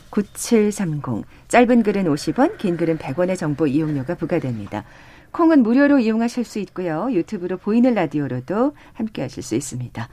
9730. 0.09 1.25
짧은 1.49 1.83
글은 1.83 2.05
50원, 2.05 2.57
긴 2.57 2.77
글은 2.77 2.97
100원의 2.97 3.37
정보 3.37 3.67
이용료가 3.67 4.15
부과됩니다. 4.15 4.85
콩은 5.31 5.63
무료로 5.63 5.99
이용하실 5.99 6.43
수 6.43 6.59
있고요. 6.59 7.07
유튜브로 7.11 7.57
보이는 7.57 7.93
라디오로도 7.93 8.73
함께 8.93 9.21
하실 9.21 9.43
수 9.43 9.55
있습니다. 9.55 10.07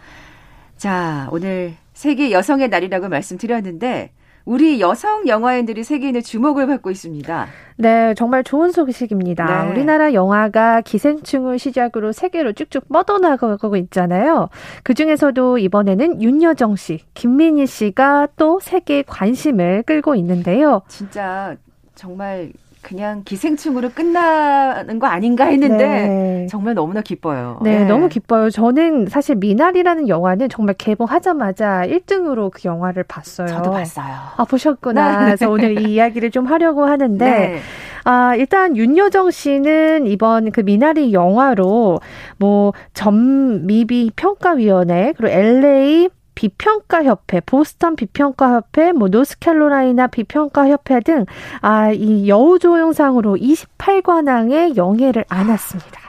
자, 0.77 1.29
오늘 1.33 1.75
세계 1.93 2.31
여성의 2.31 2.69
날이라고 2.69 3.09
말씀드렸는데 3.09 4.13
우리 4.49 4.81
여성 4.81 5.29
영화인들이 5.29 5.85
세계인의 5.85 6.23
주목을 6.23 6.67
받고 6.67 6.91
있습니다. 6.91 7.49
네, 7.77 8.15
정말 8.15 8.43
좋은 8.43 8.73
소식입니다. 8.73 9.65
네. 9.65 9.71
우리나라 9.71 10.15
영화가 10.15 10.81
기생충을 10.81 11.59
시작으로 11.59 12.13
세계로 12.13 12.55
쭉쭉 12.55 12.89
뻗어나가고 12.89 13.77
있잖아요. 13.77 14.49
그 14.85 14.95
중에서도 14.95 15.59
이번에는 15.59 16.23
윤여정 16.23 16.77
씨, 16.77 17.01
김민희 17.13 17.67
씨가 17.67 18.29
또 18.37 18.59
세계의 18.59 19.05
관심을 19.07 19.83
끌고 19.83 20.15
있는데요. 20.15 20.81
진짜 20.89 21.55
정말 21.95 22.51
그냥 22.89 23.23
기생충으로 23.23 23.91
끝나는 23.91 24.99
거 24.99 25.07
아닌가 25.07 25.45
했는데 25.45 25.87
네. 25.87 26.47
정말 26.49 26.73
너무나 26.73 27.03
기뻐요. 27.03 27.61
네, 27.63 27.81
네, 27.81 27.85
너무 27.85 28.09
기뻐요. 28.09 28.49
저는 28.49 29.09
사실 29.09 29.37
미나리라는 29.37 30.09
영화는 30.09 30.49
정말 30.49 30.75
개봉하자마자 30.79 31.83
1등으로 31.87 32.51
그 32.51 32.63
영화를 32.65 33.03
봤어요. 33.03 33.49
저도 33.49 33.73
봤어요. 33.73 34.15
아, 34.39 34.45
보셨구나. 34.45 35.19
네. 35.19 35.25
그래서 35.27 35.51
오늘 35.51 35.79
이 35.83 35.93
이야기를 35.93 36.31
좀 36.31 36.47
하려고 36.47 36.87
하는데 36.87 37.25
네. 37.31 37.59
아, 38.05 38.35
일단 38.37 38.75
윤여정 38.75 39.33
씨는 39.33 40.07
이번 40.07 40.51
그 40.51 40.63
미나리 40.63 41.13
영화로 41.13 42.01
뭐 42.39 42.73
전미비 42.95 44.13
평가위원회 44.17 45.13
그리고 45.15 45.31
LA 45.31 46.09
비평가 46.39 47.03
협회, 47.03 47.41
보스턴 47.41 47.97
비평가 47.97 48.55
협회, 48.55 48.93
뭐 48.93 49.09
노스캐롤라이나 49.09 50.07
비평가 50.07 50.69
협회 50.69 51.01
등 51.01 51.27
아, 51.63 51.91
이 51.91 52.29
여우 52.29 52.61
조영상으로 52.61 53.35
28관왕의 53.35 54.77
영예를 54.77 55.25
안았습니다. 55.29 56.01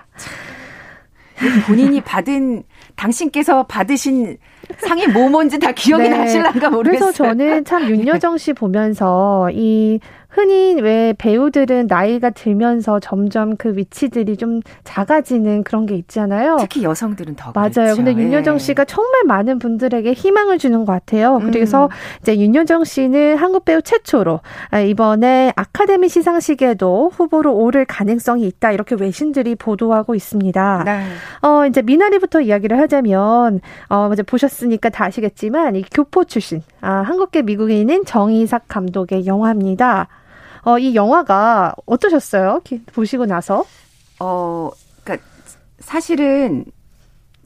본인이 1.66 2.00
받은 2.02 2.62
당신께서 2.96 3.64
받으신 3.64 4.38
상이 4.78 5.08
뭐 5.08 5.30
뭔지 5.30 5.58
다 5.58 5.72
기억이 5.72 6.04
네. 6.04 6.16
나실란가 6.16 6.70
모르겠어요. 6.70 7.12
그래서 7.12 7.24
저는 7.24 7.66
참 7.66 7.90
윤여정 7.90 8.38
씨 8.38 8.54
보면서 8.54 9.50
이 9.52 10.00
흔히 10.30 10.80
왜 10.80 11.14
배우들은 11.18 11.88
나이가 11.88 12.30
들면서 12.30 13.00
점점 13.00 13.58
그 13.58 13.76
위치들이 13.76 14.38
좀 14.38 14.62
작아지는 14.84 15.64
그런 15.64 15.88
게 15.88 15.96
있잖아요. 15.96 16.58
특히 16.60 16.84
여성들은 16.84 17.36
더 17.36 17.52
맞아요. 17.54 17.72
그렇죠. 17.72 17.96
근데 17.96 18.14
윤여정 18.14 18.56
예. 18.56 18.60
씨가 18.60 18.86
정말 18.86 19.24
많은 19.26 19.58
분들에게 19.58 20.14
희망을 20.14 20.60
주는 20.60 20.86
것 20.86 20.94
같아요. 20.94 21.38
음. 21.38 21.52
그래서 21.52 21.86
음. 21.86 21.90
이제 22.22 22.38
윤여정 22.38 22.84
씨는 22.84 23.38
한국 23.38 23.66
배우 23.66 23.82
최초로 23.82 24.42
아, 24.70 24.80
이번에 24.80 25.52
아카데미 25.56 26.10
시상식에도 26.10 27.10
후보로 27.12 27.56
오를 27.56 27.86
가능성이 27.86 28.46
있다 28.46 28.72
이렇게 28.72 28.96
외신들이 29.00 29.56
보도하고 29.56 30.14
있습니다. 30.14 30.84
네. 30.86 31.06
어 31.42 31.66
이제 31.66 31.82
미나리부터 31.82 32.42
이야기를 32.42 32.78
하자면 32.80 33.62
어 33.90 34.10
이제 34.14 34.22
보셨으니까 34.22 34.90
다 34.90 35.06
아시겠지만 35.06 35.76
이 35.76 35.84
교포 35.92 36.26
출신 36.26 36.62
아 36.82 37.02
한국계 37.02 37.42
미국인인 37.42 38.06
정이삭 38.06 38.66
감독의 38.68 39.26
영화입니다. 39.26 40.08
어, 40.64 40.78
이 40.78 40.96
영화가 40.96 41.76
어떠셨어요? 41.86 42.62
보시고 42.94 43.26
나서? 43.26 43.66
어, 44.20 44.72
그니까 45.04 45.24
사실은 45.80 46.66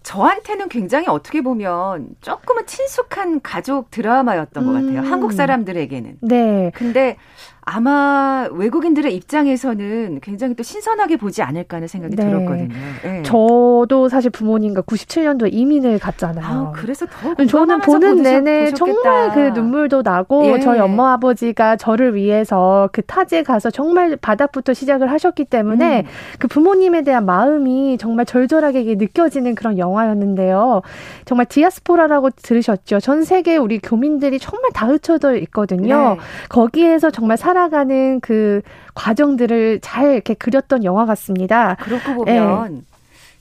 저한테는 0.03 0.67
굉장히 0.69 1.07
어떻게 1.07 1.41
보면 1.41 2.09
조금은 2.21 2.65
친숙한 2.65 3.41
가족 3.41 3.89
드라마였던 3.89 4.63
음. 4.63 4.67
것 4.67 4.73
같아요. 4.73 5.09
한국 5.09 5.31
사람들에게는. 5.33 6.17
네. 6.21 6.71
근데 6.75 7.17
아마 7.65 8.47
외국인들의 8.51 9.15
입장에서는 9.15 10.19
굉장히 10.21 10.53
또 10.55 10.63
신선하게 10.63 11.17
보지 11.17 11.41
않을까 11.41 11.77
하는 11.77 11.87
생각이 11.87 12.15
네. 12.15 12.23
들었거든요. 12.25 12.67
네. 13.03 13.23
저도 13.23 14.09
사실 14.09 14.29
부모님과 14.31 14.81
97년도에 14.81 15.53
이민을 15.53 15.99
갔잖아요. 15.99 16.45
아, 16.45 16.71
그래서 16.75 17.05
더 17.05 17.45
저는 17.45 17.79
보는 17.79 18.21
내내 18.21 18.71
보셨겠다. 18.71 18.75
정말 18.75 19.31
그 19.33 19.59
눈물도 19.59 20.01
나고 20.01 20.45
예. 20.47 20.59
저희 20.59 20.79
엄마 20.79 21.13
아버지가 21.13 21.77
저를 21.77 22.15
위해서 22.15 22.89
그 22.91 23.01
타지에 23.01 23.43
가서 23.43 23.69
정말 23.69 24.17
바닥부터 24.17 24.73
시작을 24.73 25.09
하셨기 25.11 25.45
때문에 25.45 26.01
음. 26.01 26.05
그 26.39 26.47
부모님에 26.49 27.03
대한 27.03 27.25
마음이 27.25 27.97
정말 27.97 28.25
절절하게 28.25 28.95
느껴지는 28.95 29.55
그런 29.55 29.77
영화였는데요. 29.77 30.81
정말 31.23 31.45
디아스포라라고 31.45 32.31
들으셨죠. 32.31 32.99
전 32.99 33.23
세계 33.23 33.55
우리 33.55 33.79
교민들이 33.79 34.37
정말 34.37 34.71
다 34.73 34.87
흩어져 34.87 35.35
있거든요. 35.37 36.15
네. 36.15 36.17
거기에서 36.49 37.09
정말 37.09 37.37
사 37.37 37.52
살아가는 37.53 38.19
그 38.19 38.61
과정들을 38.95 39.79
잘 39.81 40.13
이렇게 40.13 40.33
그렸던 40.33 40.83
영화 40.83 41.05
같습니다. 41.05 41.75
그렇고 41.75 42.15
보면 42.15 42.73
네. 42.73 42.81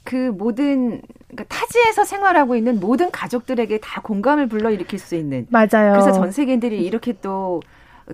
그 0.05 0.17
모든 0.37 1.01
그러니까 1.29 1.45
타지에서 1.49 2.05
생활하고 2.05 2.55
있는 2.55 2.79
모든 2.79 3.11
가족들에게 3.11 3.81
다 3.81 4.03
공감을 4.03 4.49
불러일으킬 4.49 4.99
수 4.99 5.15
있는 5.15 5.47
맞아요. 5.49 5.93
그래서 5.93 6.13
전 6.13 6.31
세계인들이 6.31 6.85
이렇게 6.85 7.15
또 7.23 7.63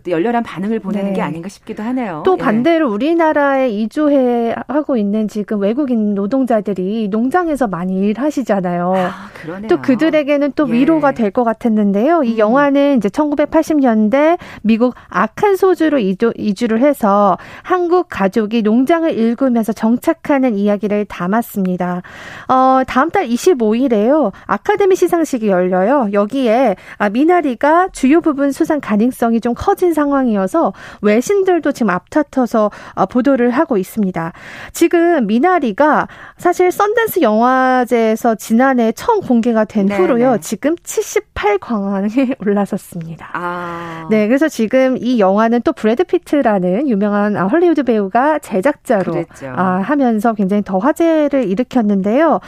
열렬한 0.06 0.42
반응을 0.42 0.80
보내는 0.80 1.10
네. 1.10 1.16
게 1.16 1.22
아닌가 1.22 1.48
싶기도 1.48 1.82
하네요. 1.82 2.22
또 2.24 2.36
예. 2.38 2.42
반대로 2.42 2.88
예. 2.88 2.92
우리나라에 2.92 3.70
이주해 3.70 4.54
하고 4.68 4.96
있는 4.96 5.28
지금 5.28 5.60
외국인 5.60 6.14
노동자들이 6.14 7.08
농장에서 7.08 7.66
많이 7.66 7.98
일하시잖아요. 7.98 8.94
아. 8.96 9.28
또 9.68 9.80
그들에게는 9.80 10.52
또 10.56 10.68
예. 10.68 10.72
위로가 10.72 11.12
될 11.12 11.28
것 11.30 11.44
같았는데요. 11.44 12.24
이 12.24 12.32
음. 12.34 12.38
영화는 12.38 12.96
이제 12.98 13.08
1980년대 13.08 14.38
미국 14.62 14.94
아칸소주로 15.08 15.98
이주, 15.98 16.32
이주를 16.36 16.80
해서 16.80 17.36
한국 17.62 18.06
가족이 18.08 18.62
농장을 18.62 19.10
일구면서 19.12 19.72
정착하는 19.72 20.56
이야기를 20.56 21.04
담았습니다. 21.04 22.02
어, 22.48 22.82
다음 22.86 23.10
달 23.10 23.28
25일에요. 23.28 24.32
아카데미 24.46 24.96
시상식이 24.96 25.48
열려요. 25.48 26.08
여기에 26.12 26.76
아, 26.96 27.08
미나리가 27.08 27.88
주요 27.92 28.20
부문 28.20 28.52
수상 28.52 28.80
가능성이 28.80 29.40
좀 29.40 29.54
커. 29.54 29.74
커진 29.88 29.94
상황이어서 29.94 30.72
외신들도 31.02 31.72
지금 31.72 31.90
앞다퉈서 31.90 32.70
어, 32.94 33.06
보도를 33.06 33.50
하고 33.50 33.76
있습니다. 33.76 34.32
지금 34.72 35.26
미나리가 35.26 36.08
사실 36.36 36.70
썬댄스 36.70 37.20
영화제에서 37.22 38.34
지난해 38.34 38.92
처음 38.92 39.20
공개가 39.20 39.64
된 39.64 39.86
네네. 39.86 40.00
후로요. 40.00 40.32
네. 40.32 40.40
지금 40.40 40.74
78관왕에 40.76 42.36
올라섰습니다. 42.44 43.30
아. 43.32 44.06
네, 44.10 44.26
그래서 44.26 44.48
지금 44.48 44.96
이 44.98 45.18
영화는 45.18 45.62
또 45.62 45.72
브래드 45.72 46.04
피트라는 46.04 46.88
유명한 46.88 47.36
아, 47.36 47.46
헐리우드 47.46 47.82
배우가 47.82 48.38
제작자로 48.38 49.24
아, 49.54 49.80
하면서 49.84 50.34
굉장히 50.34 50.62
더 50.64 50.78
화제를 50.78 51.48
일으켰는데요. 51.48 52.40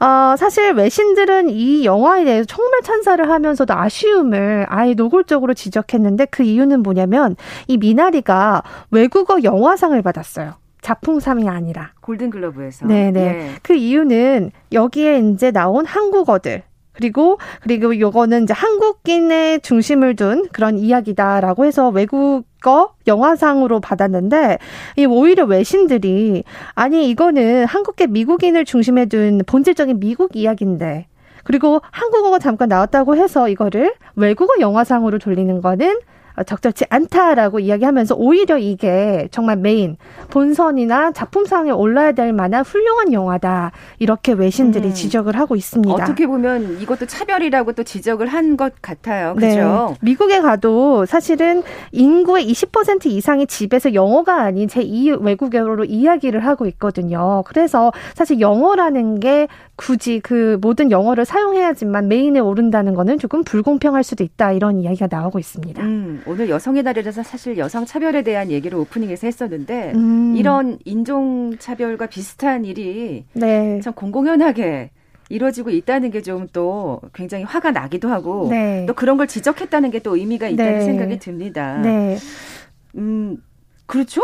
어, 0.00 0.34
사실 0.36 0.72
외신들은 0.72 1.50
이 1.50 1.84
영화에 1.84 2.24
대해서 2.24 2.46
정말 2.46 2.80
찬사를 2.82 3.28
하면서도 3.28 3.74
아쉬움을 3.74 4.66
아예 4.68 4.94
노골적으로 4.94 5.54
지적했는데 5.54 6.26
그 6.26 6.42
이유는 6.42 6.75
뭐냐면 6.82 7.36
이 7.66 7.76
미나리가 7.76 8.62
외국어 8.90 9.42
영화상을 9.42 10.00
받았어요. 10.02 10.54
작품상이 10.82 11.48
아니라 11.48 11.92
골든글러브에서. 12.00 12.86
네네. 12.86 13.20
예. 13.20 13.50
그 13.62 13.74
이유는 13.74 14.52
여기에 14.72 15.18
이제 15.18 15.50
나온 15.50 15.84
한국어들 15.84 16.62
그리고 16.96 17.38
그리고 17.60 17.98
요거는 17.98 18.44
이제 18.44 18.54
한국인의 18.54 19.60
중심을 19.60 20.16
둔 20.16 20.48
그런 20.52 20.78
이야기다라고 20.78 21.64
해서 21.64 21.88
외국어 21.90 22.94
영화상으로 23.06 23.80
받았는데 23.80 24.58
이 24.96 25.04
오히려 25.04 25.44
외신들이 25.44 26.44
아니 26.74 27.10
이거는 27.10 27.66
한국계 27.66 28.06
미국인을 28.06 28.64
중심에 28.64 29.06
둔 29.06 29.40
본질적인 29.46 30.00
미국 30.00 30.36
이야기인데 30.36 31.06
그리고 31.44 31.80
한국어가 31.90 32.38
잠깐 32.38 32.68
나왔다고 32.68 33.16
해서 33.16 33.48
이거를 33.48 33.94
외국어 34.16 34.54
영화상으로 34.58 35.18
돌리는 35.18 35.60
거는 35.60 35.96
어, 35.96 36.00
적절치 36.44 36.86
않다라고 36.90 37.60
이야기하면서 37.60 38.14
오히려 38.16 38.58
이게 38.58 39.28
정말 39.30 39.56
메인 39.56 39.96
본선이나 40.30 41.12
작품상에 41.12 41.70
올라야 41.70 42.12
될 42.12 42.32
만한 42.32 42.62
훌륭한 42.64 43.12
영화다 43.12 43.72
이렇게 43.98 44.32
외신들이 44.32 44.88
음. 44.88 44.94
지적을 44.94 45.38
하고 45.38 45.56
있습니다. 45.56 45.92
어떻게 45.94 46.26
보면 46.26 46.78
이것도 46.80 47.06
차별이라고 47.06 47.72
또 47.72 47.82
지적을 47.82 48.26
한 48.26 48.56
것 48.56 48.72
같아요. 48.80 49.34
그렇죠? 49.34 49.88
네. 49.90 49.96
미국에 50.00 50.40
가도 50.40 51.04
사실은 51.04 51.62
인구의 51.92 52.50
20% 52.50 53.06
이상이 53.06 53.46
집에서 53.46 53.92
영어가 53.92 54.40
아닌 54.40 54.66
제2 54.68 55.20
외국어로 55.20 55.84
이야기를 55.84 56.46
하고 56.46 56.66
있거든요. 56.66 57.42
그래서 57.46 57.92
사실 58.14 58.40
영어라는 58.40 59.20
게 59.20 59.48
굳이 59.76 60.20
그 60.20 60.58
모든 60.62 60.90
영어를 60.90 61.24
사용해야지만 61.26 62.08
메인에 62.08 62.40
오른다는 62.40 62.94
거는 62.94 63.18
조금 63.18 63.44
불공평할 63.44 64.02
수도 64.02 64.24
있다 64.24 64.52
이런 64.52 64.80
이야기가 64.80 65.08
나오고 65.10 65.38
있습니다. 65.38 65.82
음, 65.82 66.22
오늘 66.26 66.48
여성의 66.48 66.82
날이라서 66.82 67.22
사실 67.22 67.58
여성 67.58 67.84
차별에 67.84 68.22
대한 68.22 68.50
얘기를 68.50 68.78
오프닝에서 68.78 69.26
했었는데 69.26 69.92
음. 69.94 70.34
이런 70.36 70.78
인종 70.86 71.56
차별과 71.58 72.06
비슷한 72.06 72.64
일이 72.64 73.26
네. 73.34 73.80
참 73.82 73.92
공공연하게 73.92 74.90
이루어지고 75.28 75.70
있다는 75.70 76.10
게 76.10 76.20
좀 76.22 76.46
또 76.52 77.00
굉장히 77.12 77.44
화가 77.44 77.72
나기도 77.72 78.08
하고 78.08 78.46
네. 78.48 78.84
또 78.86 78.94
그런 78.94 79.16
걸 79.16 79.26
지적했다는 79.26 79.90
게 79.90 79.98
또 79.98 80.16
의미가 80.16 80.48
있다는 80.48 80.78
네. 80.78 80.80
생각이 80.84 81.18
듭니다. 81.18 81.78
네. 81.82 82.16
음, 82.96 83.36
그렇죠? 83.86 84.22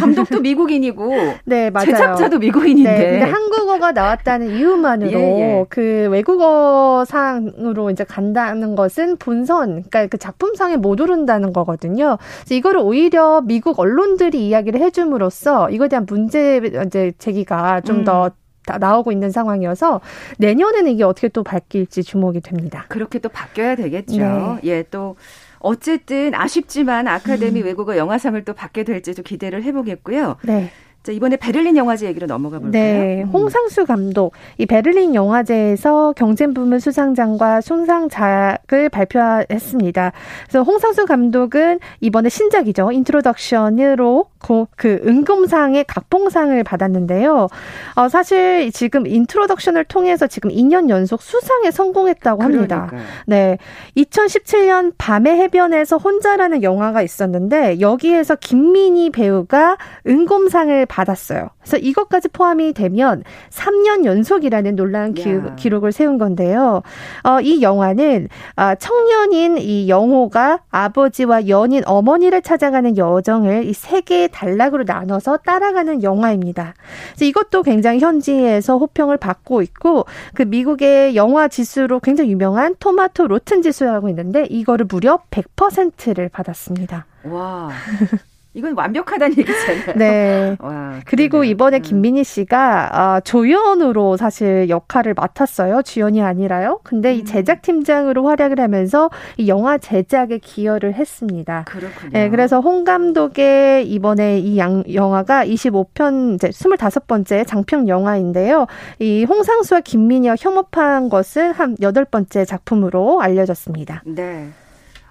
감독도 0.00 0.40
미국인이고 0.42 1.12
네, 1.44 1.70
맞아요. 1.70 1.86
제작자도 1.86 2.38
미국인인데. 2.38 2.92
네, 2.92 3.10
근데 3.10 3.24
한국어가 3.24 3.92
나왔다는 3.92 4.50
이유만으로 4.56 5.10
예, 5.12 5.16
예. 5.16 5.64
그 5.68 6.08
외국어상으로 6.10 7.90
이제 7.90 8.04
간다는 8.04 8.74
것은 8.74 9.16
본선, 9.18 9.84
그러니까 9.84 10.06
그 10.08 10.18
작품상에 10.18 10.76
못 10.76 11.00
오른다는 11.00 11.52
거거든요. 11.52 12.18
그래서 12.40 12.54
이거를 12.54 12.80
오히려 12.80 13.42
미국 13.42 13.78
언론들이 13.78 14.46
이야기를 14.48 14.80
해줌으로써 14.80 15.70
이거에 15.70 15.88
대한 15.88 16.04
문제 16.06 16.60
이제 16.86 17.12
얘기가 17.18 17.82
좀더 17.82 18.26
음. 18.26 18.78
나오고 18.80 19.12
있는 19.12 19.30
상황이어서 19.30 20.00
내년에는 20.38 20.90
이게 20.90 21.04
어떻게 21.04 21.28
또 21.28 21.44
바뀔지 21.44 22.02
주목이 22.02 22.40
됩니다. 22.40 22.84
그렇게 22.88 23.20
또 23.20 23.28
바뀌어야 23.28 23.76
되겠죠. 23.76 24.16
네. 24.16 24.58
예, 24.64 24.82
또 24.90 25.14
어쨌든 25.58 26.34
아쉽지만 26.34 27.08
아카데미 27.08 27.60
음. 27.60 27.66
외국어 27.66 27.96
영화상을 27.96 28.42
또 28.44 28.54
받게 28.54 28.84
될지 28.84 29.14
좀 29.14 29.24
기대를 29.24 29.62
해보겠고요. 29.62 30.36
네. 30.42 30.70
자, 31.06 31.12
이번에 31.12 31.36
베를린 31.36 31.76
영화제 31.76 32.08
얘기로 32.08 32.26
넘어가 32.26 32.58
볼까요? 32.58 32.72
네. 32.72 33.22
음. 33.22 33.28
홍상수 33.28 33.86
감독. 33.86 34.32
이 34.58 34.66
베를린 34.66 35.14
영화제에서 35.14 36.14
경쟁 36.16 36.52
부문 36.52 36.80
수상자와 36.80 37.60
수상작을 37.60 38.88
발표했습니다. 38.90 40.12
그래서 40.48 40.62
홍상수 40.64 41.06
감독은 41.06 41.78
이번에 42.00 42.28
신작이죠. 42.28 42.90
인트로덕션으로 42.90 44.26
그, 44.40 44.64
그 44.76 45.00
은곰상의 45.06 45.84
각본상을 45.84 46.62
받았는데요. 46.64 47.48
어, 47.94 48.08
사실 48.08 48.72
지금 48.72 49.06
인트로덕션을 49.06 49.84
통해서 49.84 50.26
지금 50.26 50.50
2년 50.50 50.88
연속 50.88 51.22
수상에 51.22 51.70
성공했다고 51.70 52.42
합니다. 52.42 52.86
그러니까요. 52.88 53.00
네. 53.26 53.58
2017년 53.96 54.92
밤의 54.98 55.36
해변에서 55.36 55.98
혼자라는 55.98 56.64
영화가 56.64 57.02
있었는데 57.02 57.80
여기에서 57.80 58.34
김민희 58.34 59.10
배우가 59.10 59.76
은곰상을 60.06 60.86
받았어요. 60.96 61.48
그래서 61.60 61.76
이것까지 61.78 62.28
포함이 62.28 62.72
되면 62.72 63.22
3년 63.50 64.04
연속이라는 64.04 64.76
놀라운 64.76 65.14
기, 65.14 65.68
록을 65.68 65.92
세운 65.92 66.18
건데요. 66.18 66.82
어, 67.22 67.40
이 67.40 67.62
영화는 67.62 68.28
어, 68.56 68.74
청년인 68.74 69.58
이 69.58 69.88
영호가 69.88 70.60
아버지와 70.70 71.48
연인 71.48 71.82
어머니를 71.86 72.42
찾아가는 72.42 72.96
여정을 72.96 73.64
이 73.66 73.72
세 73.76 74.00
개의 74.00 74.28
단락으로 74.32 74.84
나눠서 74.84 75.38
따라가는 75.38 76.02
영화입니다. 76.02 76.74
그래서 77.10 77.24
이것도 77.24 77.62
굉장히 77.62 78.00
현지에서 78.00 78.78
호평을 78.78 79.16
받고 79.18 79.62
있고 79.62 80.06
그 80.34 80.42
미국의 80.42 81.14
영화 81.14 81.46
지수로 81.46 82.00
굉장히 82.00 82.30
유명한 82.32 82.74
토마토 82.80 83.28
로튼 83.28 83.62
지수라고 83.62 84.08
있는데 84.08 84.44
이거를 84.50 84.86
무려 84.88 85.20
100%를 85.30 86.28
받았습니다. 86.30 87.06
와. 87.24 87.70
이건 88.56 88.72
완벽하다는 88.74 89.36
얘기잖아요. 89.38 89.94
네. 89.96 90.56
와, 90.60 91.00
그리고 91.04 91.38
그러네요. 91.38 91.50
이번에 91.50 91.76
음. 91.78 91.82
김민희 91.82 92.24
씨가 92.24 92.88
아, 92.92 93.20
조연으로 93.20 94.16
사실 94.16 94.70
역할을 94.70 95.12
맡았어요. 95.12 95.82
주연이 95.82 96.22
아니라요. 96.22 96.80
근데 96.82 97.12
음. 97.12 97.16
이 97.16 97.24
제작팀장으로 97.24 98.26
활약을 98.26 98.58
하면서 98.58 99.10
이 99.36 99.48
영화 99.48 99.76
제작에 99.76 100.38
기여를 100.38 100.94
했습니다. 100.94 101.64
그렇군요. 101.68 102.10
네, 102.12 102.30
그래서 102.30 102.60
홍 102.60 102.84
감독의 102.84 103.86
이번에 103.90 104.38
이 104.38 104.56
양, 104.56 104.82
영화가 104.90 105.44
25편, 105.44 106.36
이제 106.36 106.48
25번째 106.48 107.46
장편 107.46 107.88
영화인데요. 107.88 108.66
이 108.98 109.24
홍상수와 109.24 109.80
김민희가 109.80 110.36
협업한 110.38 111.10
것은 111.10 111.52
한 111.52 111.76
여덟 111.82 112.06
번째 112.06 112.46
작품으로 112.46 113.20
알려졌습니다. 113.20 114.02
네. 114.06 114.48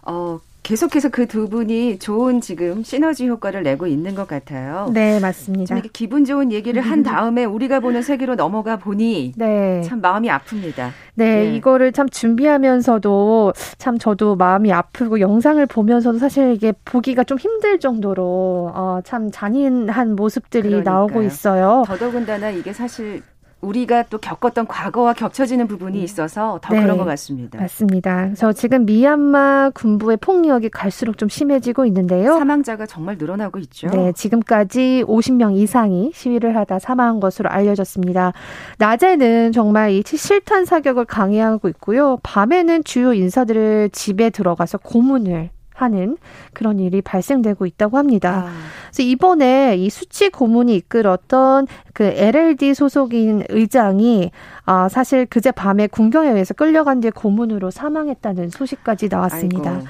어, 0.01 0.39
계속해서 0.65 1.10
그 1.10 1.28
두 1.28 1.47
분이 1.47 1.99
좋은 1.99 2.41
지금 2.41 2.82
시너지 2.82 3.28
효과를 3.28 3.62
내고 3.62 3.86
있는 3.88 4.15
것 4.15 4.28
같아요. 4.28 4.89
네, 4.93 5.19
맞습니다. 5.19 5.75
이렇게 5.75 5.89
기분 5.91 6.25
좋은 6.25 6.51
얘기를 6.51 6.82
한 6.82 7.04
다음에 7.04 7.45
우리가 7.45 7.82
보는 7.82 8.01
세계로 8.01 8.36
넘어가 8.36 8.78
보니 8.78 9.34
네. 9.36 9.82
참 9.82 10.01
마음이 10.01 10.28
아픕니다. 10.28 10.89
네, 11.15 11.43
네, 11.43 11.56
이거를 11.56 11.91
참 11.91 12.10
준비하면서도 12.10 13.54
참 13.78 13.97
저도 13.99 14.36
마음이 14.36 14.71
아프고 14.71 15.19
영상을 15.19 15.63
보면서도 15.67 16.17
사실 16.17 16.54
이게 16.54 16.73
보기가 16.84 17.23
좀 17.25 17.38
힘들 17.38 17.80
정도로 17.80 18.71
어, 18.73 18.99
참 19.04 19.30
잔인한 19.32 20.15
모습들이 20.15 20.69
그러니까요. 20.69 20.95
나오고 20.95 21.23
있어요. 21.23 21.84
더더군다나 21.86 22.49
이게 22.49 22.73
사실 22.73 23.21
우리가 23.65 24.04
또 24.04 24.17
겪었던 24.17 24.67
과거와 24.67 25.13
겹쳐지는 25.13 25.67
부분이 25.67 25.99
음. 25.99 26.04
있어서 26.04 26.60
더 26.62 26.73
네, 26.73 26.82
그런 26.82 26.97
것 26.97 27.06
같습니다. 27.06 27.60
맞습니다. 27.60 28.25
그래서 28.25 28.54
지금 28.54 28.86
미얀마 28.86 29.71
군부의 29.73 30.17
폭력이 30.17 30.69
갈수록 30.69 31.17
좀 31.17 31.30
심해지고 31.30 31.86
있는데요. 31.86 32.38
사망자가 32.38 32.86
정말 32.86 33.17
늘어나고 33.17 33.60
있죠. 33.60 33.88
네, 33.89 34.12
지금까지 34.13 35.04
50명 35.08 35.56
이상이 35.58 36.12
시위를 36.13 36.56
하다 36.56 36.80
사망한 36.80 37.19
것으로 37.19 37.49
알려졌습니다. 37.49 38.34
낮에는 38.78 39.51
정말 39.51 39.91
이 39.91 40.04
실탄 40.06 40.65
사격을 40.65 41.06
강행하고 41.06 41.67
있고요. 41.69 42.17
밤에는 42.23 42.84
주요 42.84 43.13
인사들을 43.13 43.89
집에 43.91 44.30
들어가서 44.30 44.78
고문을 44.80 45.49
하는 45.75 46.17
그런 46.53 46.79
일이 46.79 47.01
발생되고 47.01 47.65
있다고 47.65 47.97
합니다. 47.97 48.45
아. 48.47 48.51
그래서 48.85 49.03
이번에 49.03 49.75
이 49.77 49.89
수치 49.89 50.29
고문이 50.29 50.75
이끌었던 50.75 51.67
그 51.93 52.03
LLD 52.03 52.73
소속인 52.73 53.43
의장이 53.49 54.31
아 54.65 54.89
사실 54.89 55.25
그제 55.25 55.51
밤에 55.51 55.88
군경에 55.88 56.29
의해서 56.29 56.53
끌려간 56.53 57.01
뒤에 57.01 57.11
고문으로 57.11 57.71
사망했다는 57.71 58.49
소식까지 58.49 59.09
나왔습니다. 59.09 59.71
아이고, 59.71 59.85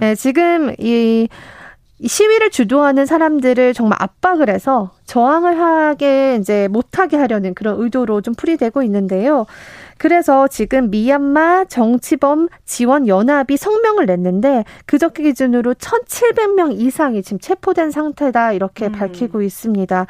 네, 0.00 0.14
지금 0.14 0.74
이 0.78 1.28
시위를 2.02 2.50
주도하는 2.50 3.06
사람들을 3.06 3.72
정말 3.74 3.98
압박을 4.00 4.50
해서 4.50 4.90
저항을 5.06 5.58
하게 5.60 6.36
이제 6.40 6.68
못하게 6.68 7.16
하려는 7.16 7.54
그런 7.54 7.80
의도로 7.80 8.20
좀 8.20 8.34
풀이되고 8.34 8.82
있는데요. 8.82 9.46
그래서 9.96 10.48
지금 10.48 10.90
미얀마 10.90 11.66
정치범 11.66 12.48
지원 12.64 13.06
연합이 13.06 13.56
성명을 13.56 14.06
냈는데 14.06 14.64
그저께 14.86 15.22
기준으로 15.22 15.74
1,700명 15.74 16.78
이상이 16.80 17.22
지금 17.22 17.38
체포된 17.38 17.90
상태다 17.90 18.52
이렇게 18.52 18.86
음. 18.86 18.92
밝히고 18.92 19.42
있습니다. 19.42 20.06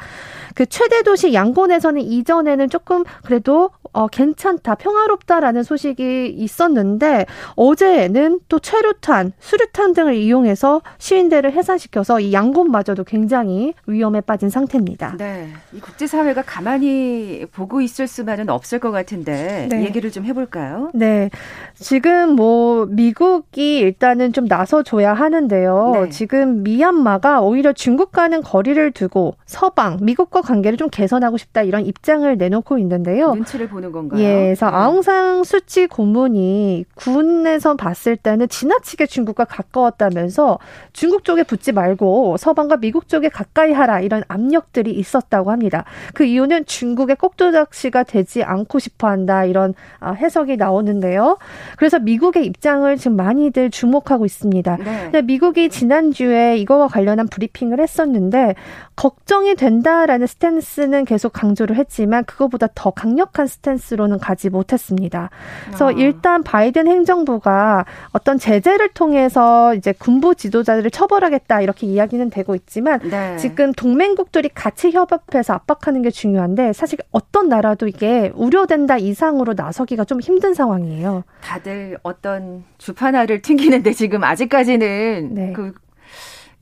그 0.55 0.65
최대 0.65 1.03
도시 1.03 1.33
양곤에서는 1.33 2.01
이전에는 2.01 2.69
조금 2.69 3.03
그래도 3.23 3.69
어, 3.95 4.07
괜찮다, 4.07 4.75
평화롭다라는 4.75 5.63
소식이 5.63 6.27
있었는데 6.37 7.25
어제는 7.55 8.41
또 8.49 8.59
최루탄, 8.59 9.31
수류탄 9.39 9.93
등을 9.93 10.15
이용해서 10.15 10.81
시민대를 10.97 11.53
해산시켜서 11.53 12.19
이 12.19 12.33
양곤마저도 12.33 13.05
굉장히 13.05 13.73
위험에 13.87 14.19
빠진 14.19 14.49
상태입니다. 14.49 15.15
네, 15.17 15.47
이 15.71 15.79
국제사회가 15.79 16.41
가만히 16.41 17.45
보고 17.53 17.79
있을 17.79 18.07
수만은 18.07 18.49
없을 18.49 18.79
것 18.79 18.91
같은데 18.91 19.69
네. 19.71 19.85
얘기를 19.85 20.11
좀 20.11 20.25
해볼까요? 20.25 20.91
네, 20.93 21.29
지금 21.75 22.31
뭐 22.31 22.85
미국이 22.87 23.77
일단은 23.77 24.33
좀 24.33 24.43
나서줘야 24.43 25.13
하는데요. 25.13 25.91
네. 25.93 26.09
지금 26.09 26.63
미얀마가 26.63 27.39
오히려 27.41 27.71
중국과는 27.71 28.41
거리를 28.41 28.91
두고 28.91 29.35
서방, 29.45 29.99
미국과 30.01 30.41
관계를 30.41 30.77
좀 30.77 30.89
개선하고 30.89 31.37
싶다 31.37 31.61
이런 31.61 31.85
입장을 31.85 32.37
내놓고 32.37 32.77
있는데요. 32.79 33.33
눈치를 33.33 33.69
보는 33.69 33.84
건가요? 33.91 34.21
예, 34.21 34.33
그래서 34.45 34.69
네. 34.69 34.75
아웅산 34.75 35.43
수치 35.43 35.87
고문이 35.87 36.85
군에서 36.95 37.75
봤을 37.75 38.17
때는 38.17 38.47
지나치게 38.47 39.05
중국과 39.05 39.45
가까웠다면서 39.45 40.59
중국 40.93 41.23
쪽에 41.23 41.43
붙지 41.43 41.71
말고 41.71 42.37
서방과 42.37 42.77
미국 42.77 43.07
쪽에 43.07 43.29
가까이 43.29 43.71
하라 43.71 43.99
이런 44.01 44.23
압력들이 44.27 44.91
있었다고 44.91 45.51
합니다. 45.51 45.85
그 46.13 46.23
이유는 46.23 46.65
중국의 46.65 47.15
꼭두각시가 47.17 48.03
되지 48.03 48.43
않고 48.43 48.79
싶어 48.79 49.07
한다 49.07 49.45
이런 49.45 49.73
아, 49.99 50.11
해석이 50.11 50.57
나오는데요. 50.57 51.37
그래서 51.77 51.99
미국의 51.99 52.45
입장을 52.45 52.95
지금 52.97 53.17
많이들 53.17 53.69
주목하고 53.71 54.25
있습니다. 54.25 54.77
네. 55.11 55.21
미국이 55.21 55.69
지난주에 55.69 56.57
이거와 56.57 56.87
관련한 56.87 57.27
브리핑을 57.27 57.79
했었는데 57.79 58.55
걱정이 58.95 59.55
된다라는 59.55 60.25
스탠스는 60.25 61.05
계속 61.05 61.33
강조를 61.33 61.75
했지만 61.75 62.23
그거보다 62.23 62.67
더 62.73 62.91
강력한 62.91 63.45
스탠스로는 63.47 64.19
가지 64.19 64.49
못했습니다. 64.49 65.29
그래서 65.65 65.89
아. 65.89 65.91
일단 65.91 66.43
바이든 66.43 66.87
행정부가 66.87 67.85
어떤 68.11 68.37
제재를 68.37 68.89
통해서 68.89 69.75
이제 69.75 69.91
군부 69.91 70.35
지도자들을 70.35 70.91
처벌하겠다 70.91 71.61
이렇게 71.61 71.87
이야기는 71.87 72.29
되고 72.29 72.55
있지만 72.55 72.99
네. 72.99 73.37
지금 73.37 73.73
동맹국들이 73.73 74.49
같이 74.49 74.91
협업해서 74.91 75.53
압박하는 75.53 76.01
게 76.01 76.09
중요한데 76.09 76.73
사실 76.73 76.99
어떤 77.11 77.49
나라도 77.49 77.87
이게 77.87 78.31
우려된다 78.33 78.97
이상으로 78.97 79.53
나서기가 79.53 80.05
좀 80.05 80.21
힘든 80.21 80.53
상황이에요. 80.53 81.23
다들 81.41 81.97
어떤 82.03 82.63
주파나를 82.77 83.41
튕기는데 83.41 83.91
지금 83.93 84.23
아직까지는 84.23 85.29
네. 85.33 85.53
그 85.53 85.73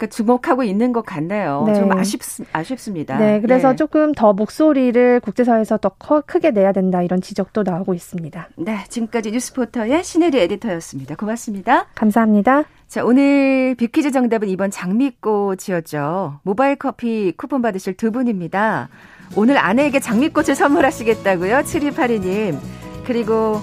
그러니까 0.03 0.07
주목하고 0.07 0.63
있는 0.63 0.91
것 0.91 1.05
같네요. 1.05 1.63
네. 1.65 1.75
좀 1.75 1.91
아쉽, 1.91 2.21
아쉽습니다. 2.51 3.17
네, 3.17 3.39
그래서 3.41 3.69
네. 3.69 3.75
조금 3.75 4.13
더 4.13 4.33
목소리를 4.33 5.19
국제사회에서 5.21 5.77
더 5.77 5.89
커, 5.89 6.21
크게 6.21 6.51
내야 6.51 6.71
된다 6.71 7.01
이런 7.01 7.21
지적도 7.21 7.63
나오고 7.63 7.93
있습니다. 7.93 8.49
네, 8.57 8.83
지금까지 8.89 9.31
뉴스포터의 9.31 10.03
신혜리 10.03 10.39
에디터였습니다. 10.39 11.15
고맙습니다. 11.15 11.85
감사합니다. 11.95 12.63
자, 12.87 13.03
오늘 13.03 13.75
빅퀴즈 13.75 14.11
정답은 14.11 14.49
이번 14.49 14.69
장미꽃이었죠. 14.71 16.39
모바일 16.43 16.75
커피 16.75 17.33
쿠폰 17.35 17.61
받으실 17.61 17.95
두 17.95 18.11
분입니다. 18.11 18.89
오늘 19.35 19.57
아내에게 19.57 19.99
장미꽃을 19.99 20.55
선물하시겠다고요? 20.55 21.59
7282님. 21.59 22.57
그리고 23.05 23.61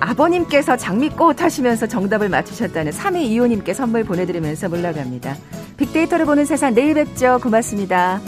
아버님께서 0.00 0.76
장미꽃 0.76 1.42
하시면서 1.42 1.86
정답을 1.86 2.28
맞추셨다는 2.28 2.92
3위 2.92 3.22
이호님께 3.22 3.74
선물 3.74 4.04
보내드리면서 4.04 4.68
물러갑니다. 4.68 5.36
빅데이터를 5.76 6.26
보는 6.26 6.44
세상 6.44 6.74
내일 6.74 6.94
뵙죠. 6.94 7.38
고맙습니다. 7.42 8.20